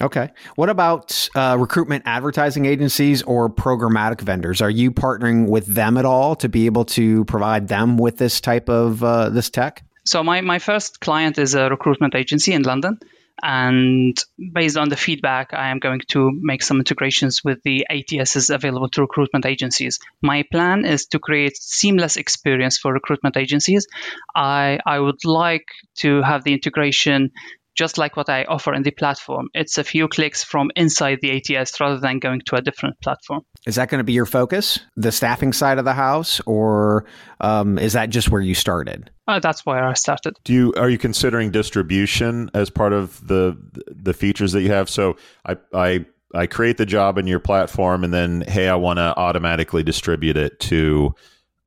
Okay. 0.00 0.30
What 0.54 0.68
about 0.68 1.28
uh, 1.34 1.56
recruitment 1.58 2.04
advertising 2.06 2.66
agencies 2.66 3.22
or 3.22 3.50
programmatic 3.50 4.20
vendors? 4.20 4.62
Are 4.62 4.70
you 4.70 4.92
partnering 4.92 5.48
with 5.48 5.66
them 5.66 5.96
at 5.96 6.04
all 6.04 6.36
to 6.36 6.48
be 6.48 6.66
able 6.66 6.84
to 6.86 7.24
provide 7.24 7.68
them 7.68 7.98
with 7.98 8.16
this 8.18 8.40
type 8.40 8.68
of 8.68 9.02
uh, 9.02 9.30
this 9.30 9.50
tech? 9.50 9.84
So 10.04 10.22
my, 10.22 10.40
my 10.40 10.58
first 10.58 11.00
client 11.00 11.38
is 11.38 11.54
a 11.54 11.68
recruitment 11.68 12.14
agency 12.14 12.52
in 12.52 12.62
London. 12.62 12.98
And 13.42 14.18
based 14.52 14.76
on 14.76 14.88
the 14.88 14.96
feedback, 14.96 15.54
I 15.54 15.68
am 15.68 15.78
going 15.78 16.00
to 16.08 16.30
make 16.34 16.62
some 16.62 16.78
integrations 16.78 17.44
with 17.44 17.62
the 17.62 17.86
ATSs 17.90 18.52
available 18.52 18.88
to 18.90 19.02
recruitment 19.02 19.46
agencies. 19.46 20.00
My 20.22 20.44
plan 20.50 20.84
is 20.84 21.06
to 21.08 21.18
create 21.18 21.56
seamless 21.56 22.16
experience 22.16 22.78
for 22.78 22.92
recruitment 22.92 23.36
agencies. 23.36 23.86
I, 24.34 24.80
I 24.84 24.98
would 24.98 25.24
like 25.24 25.66
to 25.98 26.22
have 26.22 26.42
the 26.42 26.52
integration 26.52 27.30
just 27.78 27.96
like 27.96 28.16
what 28.16 28.28
I 28.28 28.42
offer 28.44 28.74
in 28.74 28.82
the 28.82 28.90
platform. 28.90 29.48
It's 29.54 29.78
a 29.78 29.84
few 29.84 30.08
clicks 30.08 30.42
from 30.42 30.72
inside 30.74 31.20
the 31.22 31.30
ATS 31.30 31.80
rather 31.80 32.00
than 32.00 32.18
going 32.18 32.40
to 32.46 32.56
a 32.56 32.60
different 32.60 33.00
platform. 33.00 33.42
Is 33.66 33.76
that 33.76 33.88
going 33.88 34.00
to 34.00 34.04
be 34.04 34.12
your 34.12 34.26
focus, 34.26 34.80
the 34.96 35.12
staffing 35.12 35.52
side 35.52 35.78
of 35.78 35.84
the 35.84 35.92
house, 35.94 36.40
or 36.44 37.06
um, 37.40 37.78
is 37.78 37.92
that 37.92 38.10
just 38.10 38.30
where 38.30 38.42
you 38.42 38.54
started? 38.54 39.10
Uh, 39.28 39.38
that's 39.38 39.64
where 39.64 39.86
I 39.86 39.92
started. 39.92 40.34
Do 40.42 40.52
you 40.52 40.74
are 40.76 40.90
you 40.90 40.98
considering 40.98 41.52
distribution 41.52 42.50
as 42.52 42.68
part 42.68 42.92
of 42.92 43.24
the 43.26 43.56
the 43.86 44.12
features 44.12 44.52
that 44.52 44.62
you 44.62 44.72
have? 44.72 44.90
So 44.90 45.16
I 45.46 45.56
I 45.72 46.06
I 46.34 46.46
create 46.46 46.78
the 46.78 46.86
job 46.86 47.16
in 47.16 47.28
your 47.28 47.40
platform, 47.40 48.02
and 48.02 48.12
then 48.12 48.42
hey, 48.48 48.68
I 48.68 48.74
want 48.74 48.96
to 48.96 49.16
automatically 49.16 49.84
distribute 49.84 50.36
it 50.36 50.58
to 50.60 51.14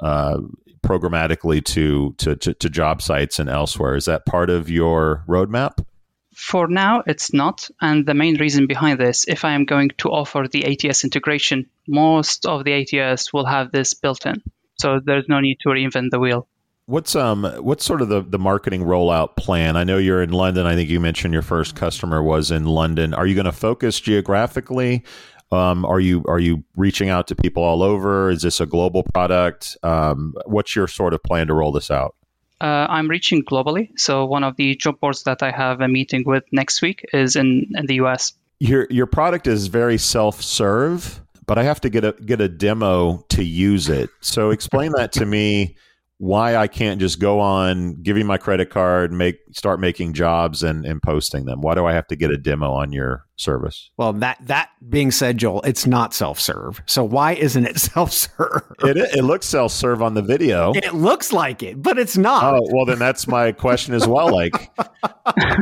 uh, 0.02 0.40
programmatically 0.84 1.64
to, 1.64 2.14
to, 2.18 2.36
to 2.36 2.54
to 2.56 2.70
job 2.70 3.02
sites 3.02 3.40
and 3.40 3.50
elsewhere. 3.50 3.96
Is 3.96 4.06
that 4.06 4.26
part 4.26 4.50
of 4.50 4.70
your 4.70 5.24
roadmap? 5.28 5.86
For 6.34 6.68
now, 6.68 7.04
it's 7.06 7.34
not. 7.34 7.70
And 7.82 8.06
the 8.06 8.14
main 8.14 8.38
reason 8.38 8.68
behind 8.68 9.00
this, 9.00 9.26
if 9.28 9.44
I 9.44 9.54
am 9.54 9.66
going 9.66 9.90
to 10.00 10.10
offer 10.10 10.48
the 10.48 10.66
ATS 10.66 11.04
integration, 11.04 11.70
most 11.88 12.46
of 12.46 12.64
the 12.64 12.74
ATS 12.74 13.34
will 13.34 13.46
have 13.46 13.72
this 13.72 13.94
built 13.94 14.26
in. 14.26 14.42
So 14.80 15.00
there's 15.04 15.28
no 15.28 15.40
need 15.40 15.60
to 15.62 15.70
reinvent 15.70 16.12
the 16.12 16.20
wheel. 16.20 16.48
What's 16.88 17.16
um 17.16 17.44
what's 17.60 17.86
sort 17.86 18.02
of 18.02 18.10
the, 18.10 18.22
the 18.22 18.40
marketing 18.40 18.82
rollout 18.82 19.38
plan? 19.38 19.78
I 19.78 19.84
know 19.84 19.98
you're 19.98 20.22
in 20.22 20.32
London. 20.32 20.66
I 20.66 20.76
think 20.76 20.90
you 20.90 21.00
mentioned 21.00 21.34
your 21.34 21.44
first 21.44 21.76
customer 21.76 22.24
was 22.24 22.50
in 22.50 22.66
London. 22.66 23.14
Are 23.14 23.28
you 23.28 23.36
going 23.36 23.46
to 23.46 23.52
focus 23.52 24.00
geographically? 24.00 25.04
Um, 25.52 25.86
are 25.86 26.00
you 26.00 26.24
are 26.28 26.40
you 26.40 26.64
reaching 26.76 27.10
out 27.10 27.28
to 27.28 27.36
people 27.36 27.64
all 27.64 27.84
over? 27.84 28.30
Is 28.30 28.42
this 28.42 28.60
a 28.60 28.66
global 28.66 29.04
product? 29.04 29.78
Um, 29.84 30.34
what's 30.46 30.76
your 30.76 30.88
sort 30.88 31.14
of 31.14 31.22
plan 31.24 31.48
to 31.48 31.54
roll 31.54 31.72
this 31.72 31.92
out? 31.92 32.16
Uh, 32.62 32.86
I'm 32.90 33.08
reaching 33.08 33.44
globally. 33.44 33.90
So 33.98 34.26
one 34.26 34.44
of 34.44 34.56
the 34.56 34.76
job 34.76 35.00
boards 35.00 35.24
that 35.24 35.42
I 35.42 35.50
have 35.50 35.82
a 35.82 35.88
meeting 35.88 36.24
with 36.26 36.44
next 36.52 36.84
week 36.84 37.04
is 37.12 37.36
in, 37.36 37.72
in 37.74 37.88
the 37.88 37.96
US. 37.96 38.34
Your 38.60 38.86
your 38.92 39.08
product 39.08 39.48
is 39.48 39.66
very 39.66 39.98
self 39.98 40.44
serve, 40.44 41.20
but 41.48 41.58
I 41.58 41.64
have 41.64 41.82
to 41.82 41.90
get 41.90 42.06
a 42.06 42.12
get 42.24 42.40
a 42.40 42.48
demo 42.48 43.26
to 43.30 43.44
use 43.44 43.90
it. 43.90 44.12
So 44.22 44.52
explain 44.52 44.92
that 44.92 45.12
to 45.14 45.26
me 45.26 45.76
why 46.22 46.56
I 46.56 46.68
can't 46.68 47.00
just 47.00 47.20
go 47.20 47.40
on, 47.40 47.96
give 48.04 48.16
you 48.16 48.24
my 48.24 48.38
credit 48.38 48.70
card, 48.70 49.12
make 49.12 49.40
start 49.54 49.80
making 49.80 50.14
jobs 50.14 50.62
and, 50.62 50.86
and 50.86 51.02
posting 51.02 51.46
them. 51.46 51.62
Why 51.62 51.74
do 51.74 51.88
I 51.88 51.94
have 51.94 52.06
to 52.10 52.16
get 52.16 52.30
a 52.30 52.38
demo 52.38 52.74
on 52.74 52.92
your 52.92 53.26
service? 53.38 53.90
Well, 53.98 54.14
that 54.14 54.38
that 54.46 54.70
being 54.88 55.10
said, 55.10 55.40
Joel, 55.40 55.64
it's 55.64 55.88
not 55.88 56.14
self 56.14 56.40
serve. 56.40 56.80
So 56.86 57.04
why 57.04 57.34
isn't 57.34 57.66
it 57.66 57.80
self 57.80 58.12
serve? 58.12 58.62
It, 58.84 58.98
it 58.98 59.24
looks 59.24 59.48
self 59.48 59.72
serve 59.72 60.04
on 60.04 60.14
the 60.14 60.22
video. 60.22 60.74
It 60.76 60.94
looks 60.94 61.34
like 61.34 61.64
it, 61.64 61.82
but 61.82 61.98
it's 61.98 62.18
not. 62.18 62.54
Oh 62.54 62.70
well, 62.72 62.86
then 62.86 63.00
that's 63.00 63.28
my 63.28 63.52
question 63.52 63.96
as 63.96 64.08
well. 64.08 64.32
Like, 64.32 64.72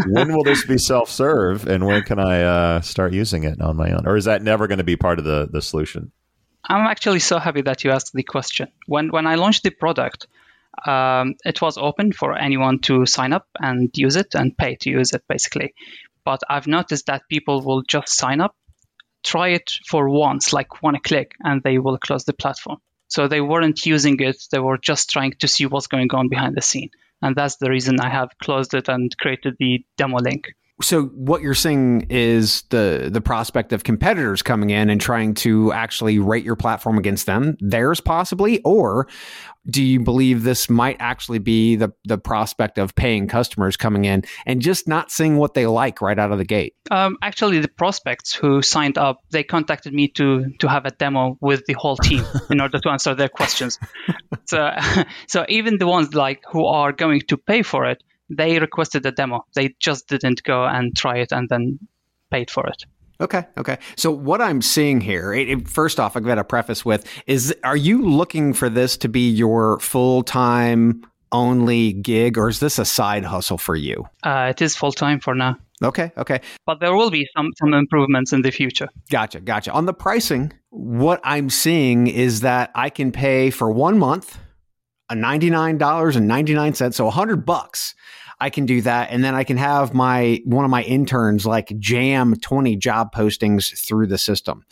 when 0.10 0.34
will 0.34 0.44
this 0.44 0.66
be 0.66 0.78
self 0.78 1.10
serve, 1.10 1.70
and 1.70 1.86
when 1.86 2.02
can 2.02 2.20
I 2.20 2.42
uh, 2.42 2.82
start 2.82 3.14
using 3.14 3.46
it 3.46 3.62
on 3.62 3.78
my 3.78 3.92
own? 3.92 4.06
Or 4.06 4.18
is 4.18 4.26
that 4.26 4.44
never 4.44 4.68
going 4.68 4.80
to 4.80 4.84
be 4.84 4.98
part 4.98 5.20
of 5.20 5.26
the 5.26 5.48
the 5.50 5.62
solution? 5.62 6.12
I'm 6.68 6.86
actually 6.86 7.20
so 7.20 7.40
happy 7.40 7.62
that 7.62 7.86
you 7.86 7.92
asked 7.92 8.12
the 8.12 8.24
question. 8.24 8.68
When 8.88 9.08
when 9.08 9.26
I 9.26 9.36
launched 9.36 9.64
the 9.64 9.70
product, 9.70 10.28
um, 10.88 11.36
it 11.46 11.62
was 11.62 11.78
open 11.78 12.12
for 12.12 12.38
anyone 12.38 12.80
to 12.80 13.06
sign 13.06 13.34
up 13.34 13.48
and 13.60 13.90
use 13.96 14.16
it 14.16 14.36
and 14.36 14.58
pay 14.58 14.76
to 14.76 14.90
use 14.90 15.14
it 15.14 15.24
basically. 15.28 15.74
But 16.26 16.42
I've 16.50 16.68
noticed 16.68 17.08
that 17.08 17.24
people 17.30 17.62
will 17.62 17.82
just 17.82 18.16
sign 18.16 18.42
up, 18.42 18.56
try 19.24 19.50
it 19.50 19.72
for 19.88 20.10
once, 20.10 20.54
like 20.54 20.84
one 20.84 21.00
click, 21.00 21.34
and 21.40 21.62
they 21.64 21.80
will 21.80 21.98
close 21.98 22.26
the 22.26 22.34
platform. 22.34 22.80
So 23.08 23.28
they 23.28 23.42
weren't 23.42 23.86
using 23.86 24.20
it, 24.20 24.44
they 24.52 24.60
were 24.60 24.78
just 24.78 25.10
trying 25.10 25.34
to 25.40 25.48
see 25.48 25.66
what's 25.66 25.88
going 25.88 26.12
on 26.14 26.30
behind 26.30 26.56
the 26.56 26.62
scene. 26.62 26.92
And 27.22 27.36
that's 27.36 27.58
the 27.58 27.70
reason 27.70 28.00
I 28.00 28.10
have 28.10 28.30
closed 28.42 28.74
it 28.74 28.88
and 28.88 29.16
created 29.18 29.56
the 29.60 29.84
demo 29.98 30.18
link 30.20 30.48
so 30.82 31.04
what 31.08 31.42
you're 31.42 31.54
seeing 31.54 32.08
is 32.10 32.64
the 32.70 33.10
the 33.12 33.22
prospect 33.22 33.74
of 33.74 33.84
competitors 33.84 34.42
coming 34.42 34.70
in 34.70 34.90
and 34.90 35.02
trying 35.02 35.34
to 35.36 35.74
actually 35.74 36.20
rate 36.20 36.46
your 36.46 36.56
platform 36.56 36.98
against 36.98 37.26
them. 37.26 37.58
Theirs 37.60 38.00
possibly 38.00 38.62
or 38.64 39.08
do 39.70 39.84
you 39.84 40.00
believe 40.00 40.44
this 40.44 40.70
might 40.70 40.96
actually 41.00 41.40
be 41.40 41.76
the 41.76 41.92
the 42.06 42.18
prospect 42.18 42.78
of 42.78 42.96
paying 42.96 43.28
customers 43.28 43.76
coming 43.76 44.06
in 44.06 44.24
and 44.46 44.62
just 44.62 44.88
not 44.88 45.12
seeing 45.12 45.36
what 45.36 45.54
they 45.54 45.68
like 45.68 46.02
right 46.02 46.18
out 46.18 46.32
of 46.32 46.38
the 46.38 46.46
gate? 46.46 46.76
Um, 46.90 47.18
actually 47.22 47.60
the 47.60 47.68
prospects 47.68 48.34
who 48.34 48.62
signed 48.62 48.98
up 48.98 49.22
they 49.32 49.44
contacted 49.44 49.94
me 49.94 50.08
to 50.10 50.52
to 50.60 50.68
have 50.70 50.86
a 50.86 50.92
demo 50.92 51.38
with 51.42 51.66
the 51.66 51.74
whole 51.74 51.98
team 51.98 52.24
in 52.50 52.62
order 52.62 52.80
to 52.80 52.90
answer 52.90 53.14
their 53.16 53.30
questions. 53.30 53.78
So 54.46 54.72
so 55.28 55.46
even 55.50 55.78
the 55.78 55.88
ones 55.88 56.14
like 56.14 56.42
who 56.50 56.66
are 56.66 56.94
going 56.94 57.22
to 57.28 57.38
pay 57.38 57.64
for 57.64 57.86
it 57.86 58.02
they 58.30 58.60
requested 58.60 59.06
a 59.06 59.12
demo. 59.12 59.46
They 59.54 59.76
just 59.80 60.08
didn't 60.08 60.44
go 60.44 60.66
and 60.66 60.96
try 60.96 61.18
it 61.18 61.32
and 61.32 61.50
then 61.50 61.80
paid 62.32 62.50
for 62.50 62.68
it. 62.68 62.86
Okay. 63.22 63.44
Okay. 63.58 63.78
So 63.98 64.12
what 64.12 64.42
I'm 64.42 64.62
seeing 64.62 65.02
here, 65.02 65.34
it, 65.34 65.50
it, 65.50 65.68
first 65.68 66.00
off, 66.00 66.16
I've 66.16 66.24
got 66.24 66.36
to 66.36 66.44
preface 66.44 66.86
with 66.86 67.06
is, 67.28 67.54
are 67.64 67.76
you 67.76 68.02
looking 68.02 68.54
for 68.54 68.70
this 68.70 68.96
to 68.98 69.10
be 69.10 69.30
your 69.30 69.80
full 69.80 70.24
time 70.24 71.06
only 71.32 71.94
gig, 71.94 72.38
or 72.38 72.50
is 72.50 72.60
this 72.60 72.80
a 72.80 72.86
side 72.86 73.26
hustle 73.26 73.58
for 73.58 73.76
you? 73.76 74.08
Uh, 74.24 74.48
it 74.50 74.62
is 74.62 74.76
full 74.76 74.92
time 74.92 75.20
for 75.20 75.36
now. 75.36 75.58
Okay. 75.84 76.12
Okay. 76.18 76.42
But 76.66 76.80
there 76.80 76.96
will 76.96 77.10
be 77.10 77.28
some 77.36 77.52
some 77.58 77.74
improvements 77.74 78.34
in 78.34 78.42
the 78.42 78.52
future. 78.52 78.88
Gotcha. 79.10 79.42
Gotcha. 79.42 79.72
On 79.72 79.86
the 79.86 79.94
pricing, 79.94 80.54
what 80.70 81.20
I'm 81.24 81.50
seeing 81.50 82.08
is 82.08 82.42
that 82.42 82.72
I 82.74 82.90
can 82.90 83.12
pay 83.12 83.50
for 83.50 83.70
one 83.72 83.98
month 83.98 84.38
$99.99 85.16 86.94
so 86.94 87.06
100 87.06 87.46
bucks 87.46 87.96
I 88.42 88.50
can 88.50 88.66
do 88.66 88.82
that. 88.82 89.12
And 89.12 89.24
then 89.24 89.36
I 89.36 89.44
can 89.44 89.58
have 89.58 89.94
my 89.94 90.42
one 90.46 90.64
of 90.64 90.72
my 90.72 90.84
interns 90.84 91.46
like 91.46 91.78
jam 91.78 92.36
20 92.36 92.76
job 92.78 93.14
postings 93.14 93.78
through 93.78 94.08
the 94.08 94.18
system. 94.18 94.66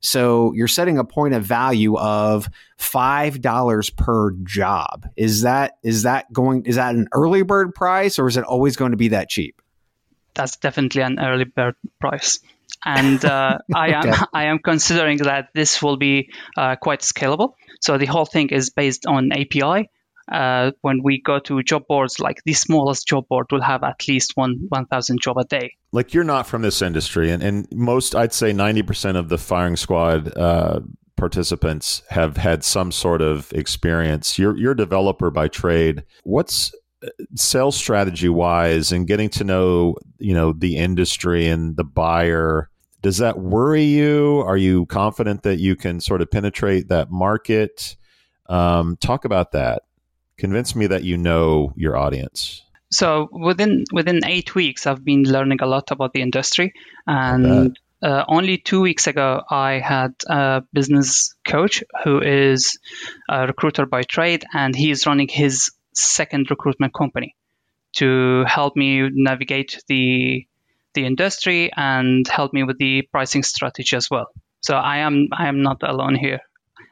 So 0.00 0.52
you're 0.54 0.68
setting 0.68 0.98
a 0.98 1.04
point 1.04 1.34
of 1.34 1.44
value 1.44 1.96
of 1.96 2.48
five 2.76 3.40
dollars 3.40 3.90
per 3.90 4.32
job. 4.42 5.06
Is 5.16 5.42
that 5.42 5.78
is 5.84 6.02
that 6.02 6.32
going 6.32 6.66
is 6.66 6.76
that 6.76 6.94
an 6.94 7.08
early 7.12 7.42
bird 7.42 7.74
price 7.74 8.18
or 8.18 8.26
is 8.26 8.36
it 8.36 8.44
always 8.44 8.76
going 8.76 8.90
to 8.90 8.96
be 8.96 9.08
that 9.08 9.28
cheap? 9.28 9.62
That's 10.34 10.56
definitely 10.56 11.02
an 11.02 11.20
early 11.20 11.44
bird 11.44 11.76
price 12.00 12.40
and 12.84 13.24
uh, 13.24 13.58
I 13.74 13.88
am 13.88 14.08
okay. 14.08 14.18
I 14.32 14.44
am 14.44 14.58
considering 14.58 15.18
that 15.18 15.48
this 15.54 15.82
will 15.82 15.96
be 15.96 16.30
uh, 16.56 16.76
quite 16.76 17.00
scalable. 17.00 17.54
So 17.80 17.98
the 17.98 18.06
whole 18.06 18.26
thing 18.26 18.50
is 18.50 18.70
based 18.70 19.06
on 19.06 19.32
API, 19.32 19.88
uh, 20.30 20.70
when 20.82 21.02
we 21.02 21.20
go 21.20 21.38
to 21.40 21.62
job 21.62 21.86
boards, 21.88 22.20
like 22.20 22.38
the 22.44 22.52
smallest 22.52 23.06
job 23.06 23.26
board 23.28 23.46
will 23.50 23.60
have 23.60 23.82
at 23.82 24.06
least 24.06 24.32
one 24.34 24.66
1,000 24.68 25.20
job 25.20 25.36
a 25.38 25.44
day. 25.44 25.72
Like 25.92 26.14
you're 26.14 26.24
not 26.24 26.46
from 26.46 26.62
this 26.62 26.82
industry, 26.82 27.30
and, 27.30 27.42
and 27.42 27.68
most, 27.72 28.14
I'd 28.14 28.32
say 28.32 28.52
90% 28.52 29.16
of 29.16 29.28
the 29.28 29.38
firing 29.38 29.76
squad 29.76 30.36
uh, 30.36 30.80
participants 31.16 32.02
have 32.10 32.36
had 32.36 32.64
some 32.64 32.92
sort 32.92 33.20
of 33.20 33.52
experience. 33.52 34.38
You're, 34.38 34.56
you're 34.56 34.72
a 34.72 34.76
developer 34.76 35.30
by 35.30 35.48
trade. 35.48 36.04
What's 36.24 36.72
sales 37.34 37.76
strategy 37.76 38.28
wise 38.28 38.92
and 38.92 39.06
getting 39.06 39.28
to 39.30 39.44
know, 39.44 39.96
you 40.18 40.34
know, 40.34 40.52
the 40.52 40.76
industry 40.76 41.48
and 41.48 41.76
the 41.76 41.84
buyer? 41.84 42.68
Does 43.00 43.18
that 43.18 43.38
worry 43.38 43.84
you? 43.84 44.42
Are 44.46 44.56
you 44.56 44.86
confident 44.86 45.42
that 45.42 45.58
you 45.58 45.74
can 45.74 46.00
sort 46.00 46.22
of 46.22 46.30
penetrate 46.30 46.88
that 46.88 47.10
market? 47.10 47.96
Um, 48.48 48.96
talk 48.96 49.24
about 49.24 49.52
that 49.52 49.82
convince 50.42 50.74
me 50.74 50.88
that 50.88 51.04
you 51.04 51.16
know 51.16 51.72
your 51.76 51.96
audience. 51.96 52.62
So 52.90 53.28
within 53.32 53.84
within 53.92 54.20
eight 54.24 54.54
weeks, 54.54 54.86
I've 54.86 55.04
been 55.04 55.22
learning 55.22 55.60
a 55.62 55.66
lot 55.66 55.90
about 55.90 56.12
the 56.12 56.20
industry, 56.20 56.74
and 57.06 57.78
uh, 58.02 58.24
only 58.28 58.58
two 58.58 58.80
weeks 58.80 59.06
ago, 59.06 59.42
I 59.48 59.78
had 59.78 60.14
a 60.26 60.62
business 60.72 61.34
coach 61.46 61.84
who 62.02 62.20
is 62.20 62.78
a 63.30 63.46
recruiter 63.46 63.86
by 63.86 64.02
trade, 64.02 64.44
and 64.52 64.74
he 64.74 64.90
is 64.90 65.06
running 65.06 65.28
his 65.28 65.70
second 65.94 66.50
recruitment 66.50 66.94
company 66.94 67.34
to 67.96 68.44
help 68.46 68.76
me 68.76 69.08
navigate 69.12 69.82
the 69.88 70.46
the 70.94 71.06
industry 71.06 71.70
and 71.74 72.28
help 72.28 72.52
me 72.52 72.62
with 72.64 72.78
the 72.78 73.02
pricing 73.12 73.42
strategy 73.42 73.96
as 73.96 74.10
well. 74.10 74.26
So 74.60 74.76
I 74.76 74.98
am 74.98 75.28
I 75.32 75.48
am 75.48 75.62
not 75.62 75.82
alone 75.82 76.14
here, 76.14 76.40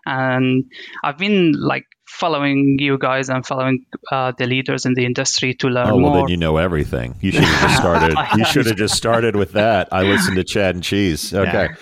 and 0.07 0.65
I've 1.05 1.19
been 1.19 1.53
like 1.53 1.87
following 2.07 2.77
you 2.81 2.99
guys 2.99 3.29
and 3.29 3.47
following 3.47 3.85
uh, 4.11 4.33
the 4.37 4.47
leaders 4.47 4.85
in 4.85 4.95
the 4.95 5.05
industry 5.05 5.55
to 5.55 5.69
learn 5.69 5.87
oh, 5.87 5.97
well, 5.97 6.11
more. 6.11 6.17
then 6.17 6.29
you 6.29 6.37
know 6.37 6.57
everything. 6.57 7.15
You 7.21 7.33
should 7.33 7.45
have 7.45 7.63
just 7.63 7.77
started. 7.77 8.17
you 8.37 8.45
should 8.53 8.67
have 8.67 8.77
just 8.77 8.95
started 8.97 9.37
with 9.37 9.53
that. 9.53 9.89
I 9.93 10.03
listened 10.03 10.37
to 10.37 10.45
Chad 10.45 10.75
and 10.75 10.85
Cheese. 10.85 11.33
Okay. 11.33 11.69
Yeah. 11.71 11.77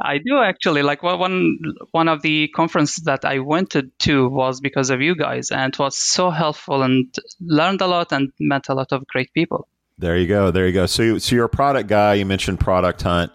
I 0.00 0.18
do 0.18 0.38
actually 0.38 0.82
like 0.82 1.02
one 1.02 1.58
one 1.90 2.08
of 2.08 2.22
the 2.22 2.48
conferences 2.48 3.04
that 3.04 3.24
I 3.24 3.38
went 3.40 3.76
to 4.00 4.28
was 4.28 4.60
because 4.60 4.90
of 4.90 5.00
you 5.00 5.14
guys, 5.14 5.50
and 5.50 5.72
it 5.72 5.78
was 5.78 5.96
so 5.96 6.30
helpful 6.30 6.82
and 6.82 7.14
learned 7.40 7.80
a 7.80 7.86
lot 7.86 8.12
and 8.12 8.32
met 8.38 8.68
a 8.68 8.74
lot 8.74 8.92
of 8.92 9.06
great 9.06 9.32
people. 9.34 9.68
There 9.98 10.16
you 10.16 10.26
go. 10.26 10.50
There 10.50 10.66
you 10.66 10.72
go. 10.72 10.86
So, 10.86 11.18
so 11.18 11.36
you're 11.36 11.44
a 11.44 11.50
product 11.50 11.88
guy. 11.88 12.14
You 12.14 12.24
mentioned 12.24 12.58
Product 12.58 13.02
Hunt. 13.02 13.32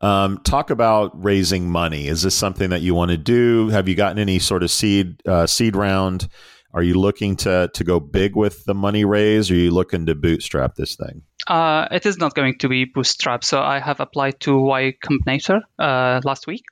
Um, 0.00 0.38
talk 0.38 0.70
about 0.70 1.12
raising 1.22 1.70
money. 1.70 2.08
Is 2.08 2.22
this 2.22 2.34
something 2.34 2.70
that 2.70 2.80
you 2.80 2.94
want 2.94 3.12
to 3.12 3.16
do? 3.16 3.68
Have 3.68 3.86
you 3.86 3.94
gotten 3.94 4.18
any 4.18 4.38
sort 4.38 4.62
of 4.62 4.70
seed 4.70 5.22
uh, 5.26 5.46
seed 5.46 5.76
round? 5.76 6.28
Are 6.72 6.82
you 6.82 6.94
looking 6.94 7.36
to 7.36 7.70
to 7.74 7.84
go 7.84 8.00
big 8.00 8.36
with 8.36 8.64
the 8.64 8.74
money 8.74 9.04
raise? 9.04 9.50
Or 9.50 9.54
are 9.54 9.58
you 9.58 9.70
looking 9.70 10.06
to 10.06 10.14
bootstrap 10.14 10.76
this 10.76 10.96
thing? 10.96 11.22
Uh, 11.46 11.88
it 11.90 12.06
is 12.06 12.18
not 12.18 12.34
going 12.34 12.58
to 12.58 12.68
be 12.68 12.84
bootstrap. 12.84 13.44
So 13.44 13.60
I 13.60 13.80
have 13.80 14.00
applied 14.00 14.40
to 14.40 14.56
Y 14.56 14.94
Combinator 15.02 15.62
uh, 15.78 16.20
last 16.24 16.46
week, 16.46 16.62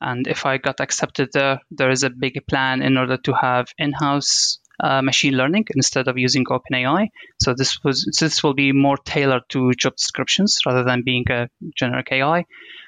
and 0.00 0.26
if 0.26 0.46
I 0.46 0.58
got 0.58 0.80
accepted 0.80 1.30
there, 1.32 1.60
there 1.70 1.90
is 1.90 2.04
a 2.04 2.10
big 2.10 2.46
plan 2.46 2.82
in 2.82 2.96
order 2.96 3.16
to 3.16 3.32
have 3.32 3.68
in-house 3.76 4.60
uh, 4.82 5.02
machine 5.02 5.34
learning 5.34 5.66
instead 5.74 6.08
of 6.08 6.16
using 6.16 6.44
OpenAI. 6.44 7.08
So 7.42 7.54
this 7.54 7.82
was 7.84 8.08
this 8.18 8.42
will 8.42 8.54
be 8.54 8.72
more 8.72 8.96
tailored 8.96 9.42
to 9.50 9.72
job 9.72 9.96
descriptions 9.96 10.60
rather 10.64 10.84
than 10.84 11.02
being 11.04 11.24
a 11.30 11.48
generic 11.76 12.08
AI. 12.12 12.44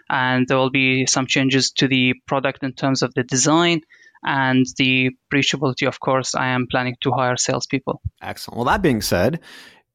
And 0.09 0.47
there 0.47 0.57
will 0.57 0.71
be 0.71 1.07
some 1.07 1.27
changes 1.27 1.71
to 1.73 1.89
the 1.89 2.15
product 2.27 2.63
in 2.63 2.73
terms 2.73 3.03
of 3.03 3.15
the 3.15 3.23
design 3.23 3.83
And 4.25 4.67
the 4.77 5.11
breachability, 5.33 5.87
of 5.87 6.01
course, 6.01 6.35
I 6.35 6.49
am 6.49 6.67
planning 6.71 6.97
to 7.03 7.13
hire 7.13 7.37
salespeople. 7.37 8.01
Excellent. 8.23 8.57
Well, 8.57 8.67
that 8.67 8.83
being 8.83 9.03
said, 9.03 9.41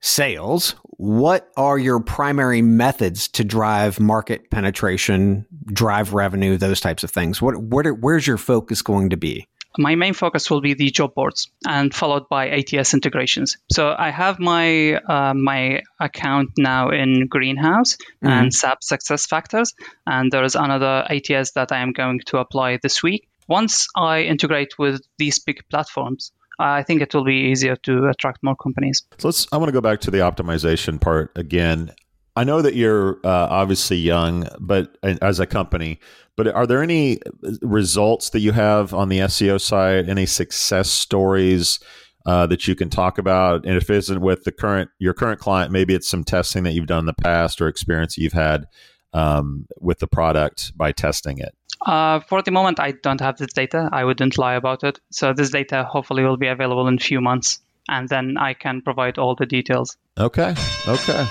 sales, 0.01 0.75
what 0.83 1.49
are 1.55 1.77
your 1.77 1.99
primary 1.99 2.61
methods 2.61 3.27
to 3.29 3.43
drive 3.43 3.99
market 3.99 4.49
penetration, 4.51 5.45
drive 5.65 6.13
revenue, 6.13 6.57
those 6.57 6.79
types 6.79 7.03
of 7.03 7.11
things? 7.11 7.41
What, 7.41 7.57
what 7.57 7.87
are, 7.87 7.93
where's 7.93 8.27
your 8.27 8.37
focus 8.37 8.81
going 8.81 9.09
to 9.11 9.17
be? 9.17 9.47
my 9.77 9.95
main 9.95 10.13
focus 10.13 10.49
will 10.49 10.61
be 10.61 10.73
the 10.73 10.89
job 10.89 11.13
boards 11.13 11.49
and 11.67 11.93
followed 11.93 12.27
by 12.29 12.49
ATS 12.49 12.93
integrations. 12.93 13.57
So 13.71 13.93
I 13.97 14.09
have 14.09 14.39
my 14.39 14.95
uh, 14.95 15.33
my 15.33 15.83
account 15.99 16.51
now 16.57 16.89
in 16.89 17.27
Greenhouse 17.27 17.95
mm-hmm. 17.95 18.27
and 18.27 18.53
SAP 18.53 18.81
SuccessFactors, 18.81 19.73
and 20.05 20.31
there 20.31 20.43
is 20.43 20.55
another 20.55 21.05
ATS 21.09 21.51
that 21.51 21.71
I 21.71 21.79
am 21.79 21.93
going 21.93 22.21
to 22.27 22.37
apply 22.37 22.79
this 22.81 23.03
week. 23.03 23.27
Once 23.47 23.87
I 23.95 24.23
integrate 24.23 24.77
with 24.77 25.01
these 25.17 25.39
big 25.39 25.63
platforms, 25.69 26.31
I 26.59 26.83
think 26.83 27.01
it 27.01 27.13
will 27.13 27.23
be 27.23 27.49
easier 27.51 27.75
to 27.83 28.07
attract 28.07 28.39
more 28.43 28.55
companies. 28.55 29.03
So 29.19 29.27
let's. 29.27 29.47
I 29.51 29.57
want 29.57 29.69
to 29.69 29.73
go 29.73 29.81
back 29.81 30.01
to 30.01 30.11
the 30.11 30.19
optimization 30.19 30.99
part 30.99 31.31
again. 31.35 31.91
I 32.35 32.43
know 32.43 32.61
that 32.61 32.75
you're 32.75 33.19
uh, 33.23 33.47
obviously 33.49 33.97
young, 33.97 34.47
but 34.59 34.97
as 35.03 35.39
a 35.39 35.47
company, 35.47 35.99
but 36.35 36.47
are 36.47 36.67
there 36.67 36.83
any 36.83 37.19
results 37.61 38.29
that 38.29 38.39
you 38.39 38.51
have 38.51 38.93
on 38.93 39.09
the 39.09 39.19
SEO 39.19 39.59
side? 39.59 40.07
Any 40.07 40.27
success 40.27 40.89
stories 40.89 41.79
uh, 42.27 42.45
that 42.47 42.67
you 42.67 42.75
can 42.75 42.91
talk 42.91 43.17
about? 43.17 43.65
And 43.65 43.75
if 43.75 43.89
it 43.89 43.95
isn't 43.97 44.21
with 44.21 44.43
the 44.43 44.51
current 44.51 44.91
your 44.99 45.13
current 45.13 45.39
client, 45.39 45.71
maybe 45.71 45.95
it's 45.95 46.07
some 46.07 46.23
testing 46.23 46.63
that 46.63 46.73
you've 46.73 46.87
done 46.87 46.99
in 46.99 47.05
the 47.05 47.13
past 47.13 47.59
or 47.59 47.67
experience 47.67 48.17
you've 48.17 48.33
had 48.33 48.65
um, 49.13 49.67
with 49.79 49.99
the 49.99 50.07
product 50.07 50.77
by 50.77 50.91
testing 50.91 51.39
it. 51.39 51.55
Uh, 51.85 52.19
for 52.21 52.41
the 52.41 52.51
moment, 52.51 52.79
I 52.79 52.91
don't 52.91 53.21
have 53.21 53.37
this 53.37 53.53
data. 53.53 53.89
I 53.91 54.03
wouldn't 54.03 54.37
lie 54.37 54.55
about 54.55 54.83
it. 54.83 54.99
So 55.11 55.33
this 55.33 55.49
data 55.51 55.83
hopefully 55.83 56.23
will 56.23 56.37
be 56.37 56.47
available 56.47 56.87
in 56.87 56.95
a 56.95 56.99
few 56.99 57.21
months, 57.21 57.59
and 57.87 58.09
then 58.09 58.37
I 58.37 58.53
can 58.53 58.81
provide 58.81 59.17
all 59.17 59.35
the 59.35 59.45
details. 59.45 59.97
Okay. 60.17 60.55
Okay. 60.87 61.27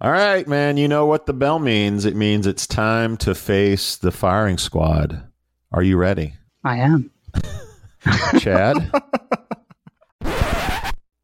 All 0.00 0.10
right, 0.10 0.46
man. 0.48 0.78
You 0.78 0.88
know 0.88 1.06
what 1.06 1.26
the 1.26 1.32
bell 1.32 1.58
means. 1.58 2.04
It 2.04 2.16
means 2.16 2.46
it's 2.46 2.66
time 2.66 3.16
to 3.18 3.34
face 3.34 3.96
the 3.96 4.10
firing 4.10 4.58
squad. 4.58 5.22
Are 5.70 5.82
you 5.82 5.96
ready? 5.96 6.34
I 6.64 6.78
am. 6.78 7.10
Chad? 8.38 8.90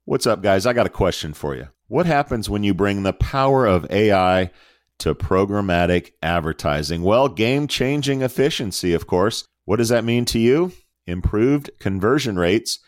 What's 0.05 0.27
up, 0.27 0.43
guys? 0.43 0.65
I 0.65 0.73
got 0.73 0.87
a 0.87 0.91
question 0.91 1.35
for 1.35 1.57
you. 1.57 1.69
What 1.89 2.07
happens 2.07 2.49
when 2.49 2.63
you 2.63 2.73
bring 2.73 3.03
the 3.03 3.13
power 3.13 3.67
of 3.67 3.91
AI 3.91 4.51
to 4.99 5.15
programmatic 5.15 6.13
advertising? 6.23 7.03
Well, 7.03 7.29
game 7.29 7.67
changing 7.67 8.23
efficiency, 8.23 8.93
of 8.93 9.07
course. 9.07 9.45
What 9.65 9.77
does 9.77 9.89
that 9.91 10.05
mean 10.05 10.25
to 10.27 10.39
you? 10.39 10.73
Improved 11.07 11.71
conversion 11.79 12.39
rates 12.39 12.79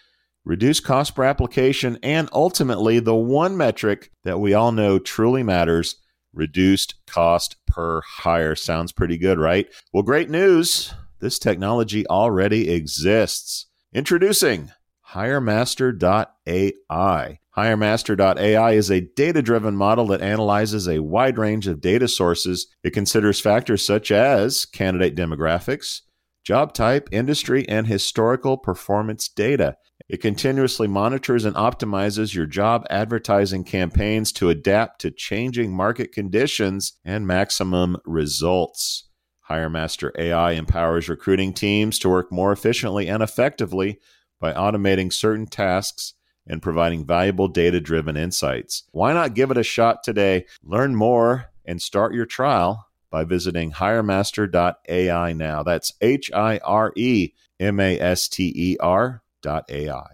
reduced 0.44 0.84
cost 0.84 1.14
per 1.14 1.24
application, 1.24 1.98
and 2.02 2.28
ultimately 2.32 2.98
the 2.98 3.14
one 3.14 3.56
metric 3.56 4.10
that 4.24 4.40
we 4.40 4.54
all 4.54 4.72
know 4.72 4.98
truly 4.98 5.42
matters 5.42 5.96
reduced 6.32 6.94
cost 7.06 7.56
per 7.66 8.00
hire. 8.00 8.54
Sounds 8.54 8.92
pretty 8.92 9.18
good, 9.18 9.38
right? 9.38 9.68
Well, 9.92 10.02
great 10.02 10.30
news. 10.30 10.94
This 11.20 11.38
technology 11.38 12.06
already 12.06 12.70
exists. 12.70 13.66
Introducing 13.92 14.70
HireMaster.ai. 15.12 17.38
HireMaster.ai 17.56 18.72
is 18.72 18.90
a 18.90 19.00
data 19.00 19.42
driven 19.42 19.76
model 19.76 20.06
that 20.06 20.22
analyzes 20.22 20.86
a 20.86 21.00
wide 21.00 21.36
range 21.36 21.66
of 21.66 21.80
data 21.80 22.06
sources. 22.06 22.68
It 22.84 22.90
considers 22.90 23.40
factors 23.40 23.84
such 23.84 24.12
as 24.12 24.64
candidate 24.64 25.16
demographics, 25.16 26.02
job 26.44 26.74
type, 26.74 27.08
industry, 27.10 27.68
and 27.68 27.88
historical 27.88 28.56
performance 28.56 29.28
data. 29.28 29.76
It 30.08 30.22
continuously 30.22 30.86
monitors 30.86 31.44
and 31.44 31.56
optimizes 31.56 32.32
your 32.32 32.46
job 32.46 32.86
advertising 32.88 33.64
campaigns 33.64 34.30
to 34.34 34.48
adapt 34.48 35.00
to 35.00 35.10
changing 35.10 35.74
market 35.74 36.12
conditions 36.12 36.92
and 37.04 37.26
maximum 37.26 37.96
results. 38.04 39.08
HireMaster 39.48 40.12
AI 40.16 40.52
empowers 40.52 41.08
recruiting 41.08 41.52
teams 41.52 41.98
to 41.98 42.08
work 42.08 42.30
more 42.30 42.52
efficiently 42.52 43.08
and 43.08 43.24
effectively 43.24 43.98
by 44.40 44.52
automating 44.52 45.12
certain 45.12 45.46
tasks 45.46 46.14
and 46.46 46.62
providing 46.62 47.04
valuable 47.04 47.48
data 47.48 47.80
driven 47.80 48.16
insights. 48.16 48.84
Why 48.90 49.12
not 49.12 49.34
give 49.34 49.50
it 49.50 49.58
a 49.58 49.62
shot 49.62 50.02
today? 50.02 50.46
Learn 50.62 50.96
more 50.96 51.46
and 51.64 51.80
start 51.80 52.14
your 52.14 52.26
trial 52.26 52.88
by 53.10 53.24
visiting 53.24 53.72
hiremaster.ai 53.72 55.32
now. 55.34 55.62
That's 55.62 55.92
H 56.00 56.30
I 56.32 56.58
R 56.58 56.92
E 56.96 57.32
M 57.58 57.78
A 57.78 58.00
S 58.00 58.28
T 58.28 58.52
E 58.54 58.76
R 58.80 59.22
AI. 59.46 60.06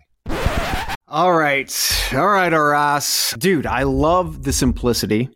All 1.09 1.33
right. 1.33 2.11
All 2.15 2.29
right, 2.29 2.53
Oras. 2.53 3.39
Dude, 3.39 3.67
I 3.67 3.85
love 3.85 4.43
the 4.43 4.53
simplicity. 4.53 5.31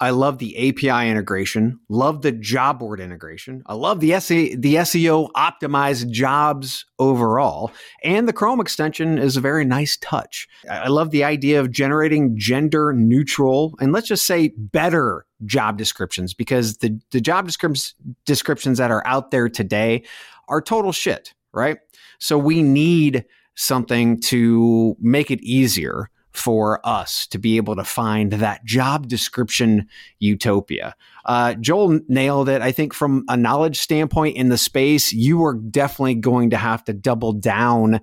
I 0.00 0.10
love 0.10 0.38
the 0.38 0.56
API 0.68 1.10
integration, 1.10 1.80
love 1.88 2.22
the 2.22 2.30
job 2.30 2.78
board 2.78 3.00
integration. 3.00 3.62
I 3.66 3.74
love 3.74 3.98
the 3.98 4.10
the 4.10 4.74
SEO 4.76 5.30
optimized 5.32 6.10
jobs 6.10 6.84
overall. 7.00 7.72
And 8.04 8.28
the 8.28 8.32
Chrome 8.32 8.60
extension 8.60 9.18
is 9.18 9.36
a 9.36 9.40
very 9.40 9.64
nice 9.64 9.96
touch. 9.96 10.46
I 10.70 10.88
love 10.88 11.10
the 11.10 11.24
idea 11.24 11.60
of 11.60 11.72
generating 11.72 12.38
gender 12.38 12.92
neutral 12.92 13.74
and 13.80 13.92
let's 13.92 14.08
just 14.08 14.26
say 14.26 14.52
better 14.56 15.26
job 15.44 15.76
descriptions 15.76 16.32
because 16.32 16.78
the, 16.78 16.98
the 17.10 17.20
job 17.20 17.46
descriptions 17.46 17.94
descriptions 18.24 18.78
that 18.78 18.90
are 18.90 19.04
out 19.06 19.30
there 19.32 19.48
today 19.48 20.04
are 20.48 20.62
total 20.62 20.92
shit, 20.92 21.34
right? 21.52 21.78
So 22.20 22.38
we 22.38 22.62
need 22.62 23.24
something 23.56 24.20
to 24.20 24.96
make 25.00 25.32
it 25.32 25.40
easier 25.40 26.10
for 26.38 26.80
us 26.86 27.26
to 27.28 27.38
be 27.38 27.56
able 27.56 27.76
to 27.76 27.84
find 27.84 28.32
that 28.32 28.64
job 28.64 29.08
description 29.08 29.88
utopia. 30.18 30.94
Uh, 31.24 31.54
Joel 31.54 32.00
nailed 32.08 32.48
it. 32.48 32.62
I 32.62 32.72
think 32.72 32.94
from 32.94 33.24
a 33.28 33.36
knowledge 33.36 33.78
standpoint 33.78 34.36
in 34.36 34.48
the 34.48 34.58
space, 34.58 35.12
you 35.12 35.44
are 35.44 35.54
definitely 35.54 36.14
going 36.14 36.50
to 36.50 36.56
have 36.56 36.84
to 36.84 36.92
double 36.92 37.32
down 37.32 38.00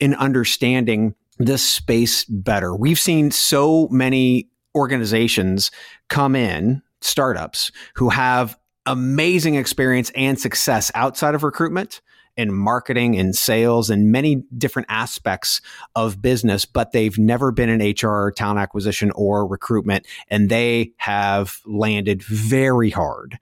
in 0.00 0.14
understanding 0.14 1.14
this 1.38 1.62
space 1.62 2.24
better. 2.24 2.74
We've 2.74 2.98
seen 2.98 3.30
so 3.30 3.88
many 3.90 4.48
organizations 4.74 5.70
come 6.08 6.36
in, 6.36 6.82
startups, 7.00 7.70
who 7.94 8.08
have 8.10 8.58
amazing 8.86 9.54
experience 9.54 10.10
and 10.14 10.40
success 10.40 10.90
outside 10.94 11.34
of 11.34 11.42
recruitment 11.42 12.00
in 12.38 12.54
marketing 12.54 13.18
and 13.18 13.36
sales 13.36 13.90
and 13.90 14.10
many 14.10 14.36
different 14.56 14.86
aspects 14.88 15.60
of 15.96 16.22
business, 16.22 16.64
but 16.64 16.92
they've 16.92 17.18
never 17.18 17.50
been 17.50 17.68
in 17.68 17.80
HR, 17.80 18.30
talent 18.30 18.60
acquisition, 18.60 19.10
or 19.16 19.46
recruitment, 19.46 20.06
and 20.28 20.48
they 20.48 20.92
have 20.96 21.58
landed 21.66 22.22
very 22.22 22.88
hard. 22.88 23.38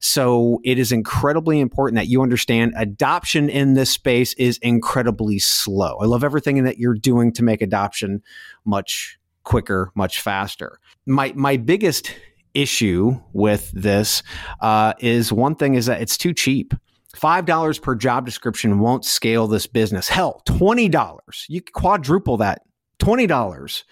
So 0.00 0.60
it 0.64 0.80
is 0.80 0.90
incredibly 0.90 1.60
important 1.60 1.94
that 1.94 2.08
you 2.08 2.22
understand 2.22 2.74
adoption 2.76 3.48
in 3.48 3.74
this 3.74 3.90
space 3.90 4.34
is 4.34 4.58
incredibly 4.58 5.38
slow. 5.38 5.96
I 6.00 6.06
love 6.06 6.24
everything 6.24 6.64
that 6.64 6.78
you're 6.78 6.94
doing 6.94 7.32
to 7.34 7.44
make 7.44 7.62
adoption 7.62 8.20
much 8.64 9.16
quicker, 9.44 9.92
much 9.94 10.20
faster. 10.20 10.80
My 11.06 11.32
my 11.36 11.56
biggest 11.56 12.12
issue 12.54 13.20
with 13.32 13.70
this 13.70 14.24
uh, 14.60 14.94
is 14.98 15.32
one 15.32 15.54
thing 15.54 15.74
is 15.74 15.86
that 15.86 16.02
it's 16.02 16.18
too 16.18 16.34
cheap. 16.34 16.74
$5 17.16 17.82
per 17.82 17.94
job 17.94 18.24
description 18.26 18.78
won't 18.78 19.04
scale 19.04 19.46
this 19.46 19.66
business. 19.66 20.08
Hell, 20.08 20.42
$20. 20.46 21.10
You 21.48 21.60
quadruple 21.60 22.38
that. 22.38 22.62
$20 22.98 23.82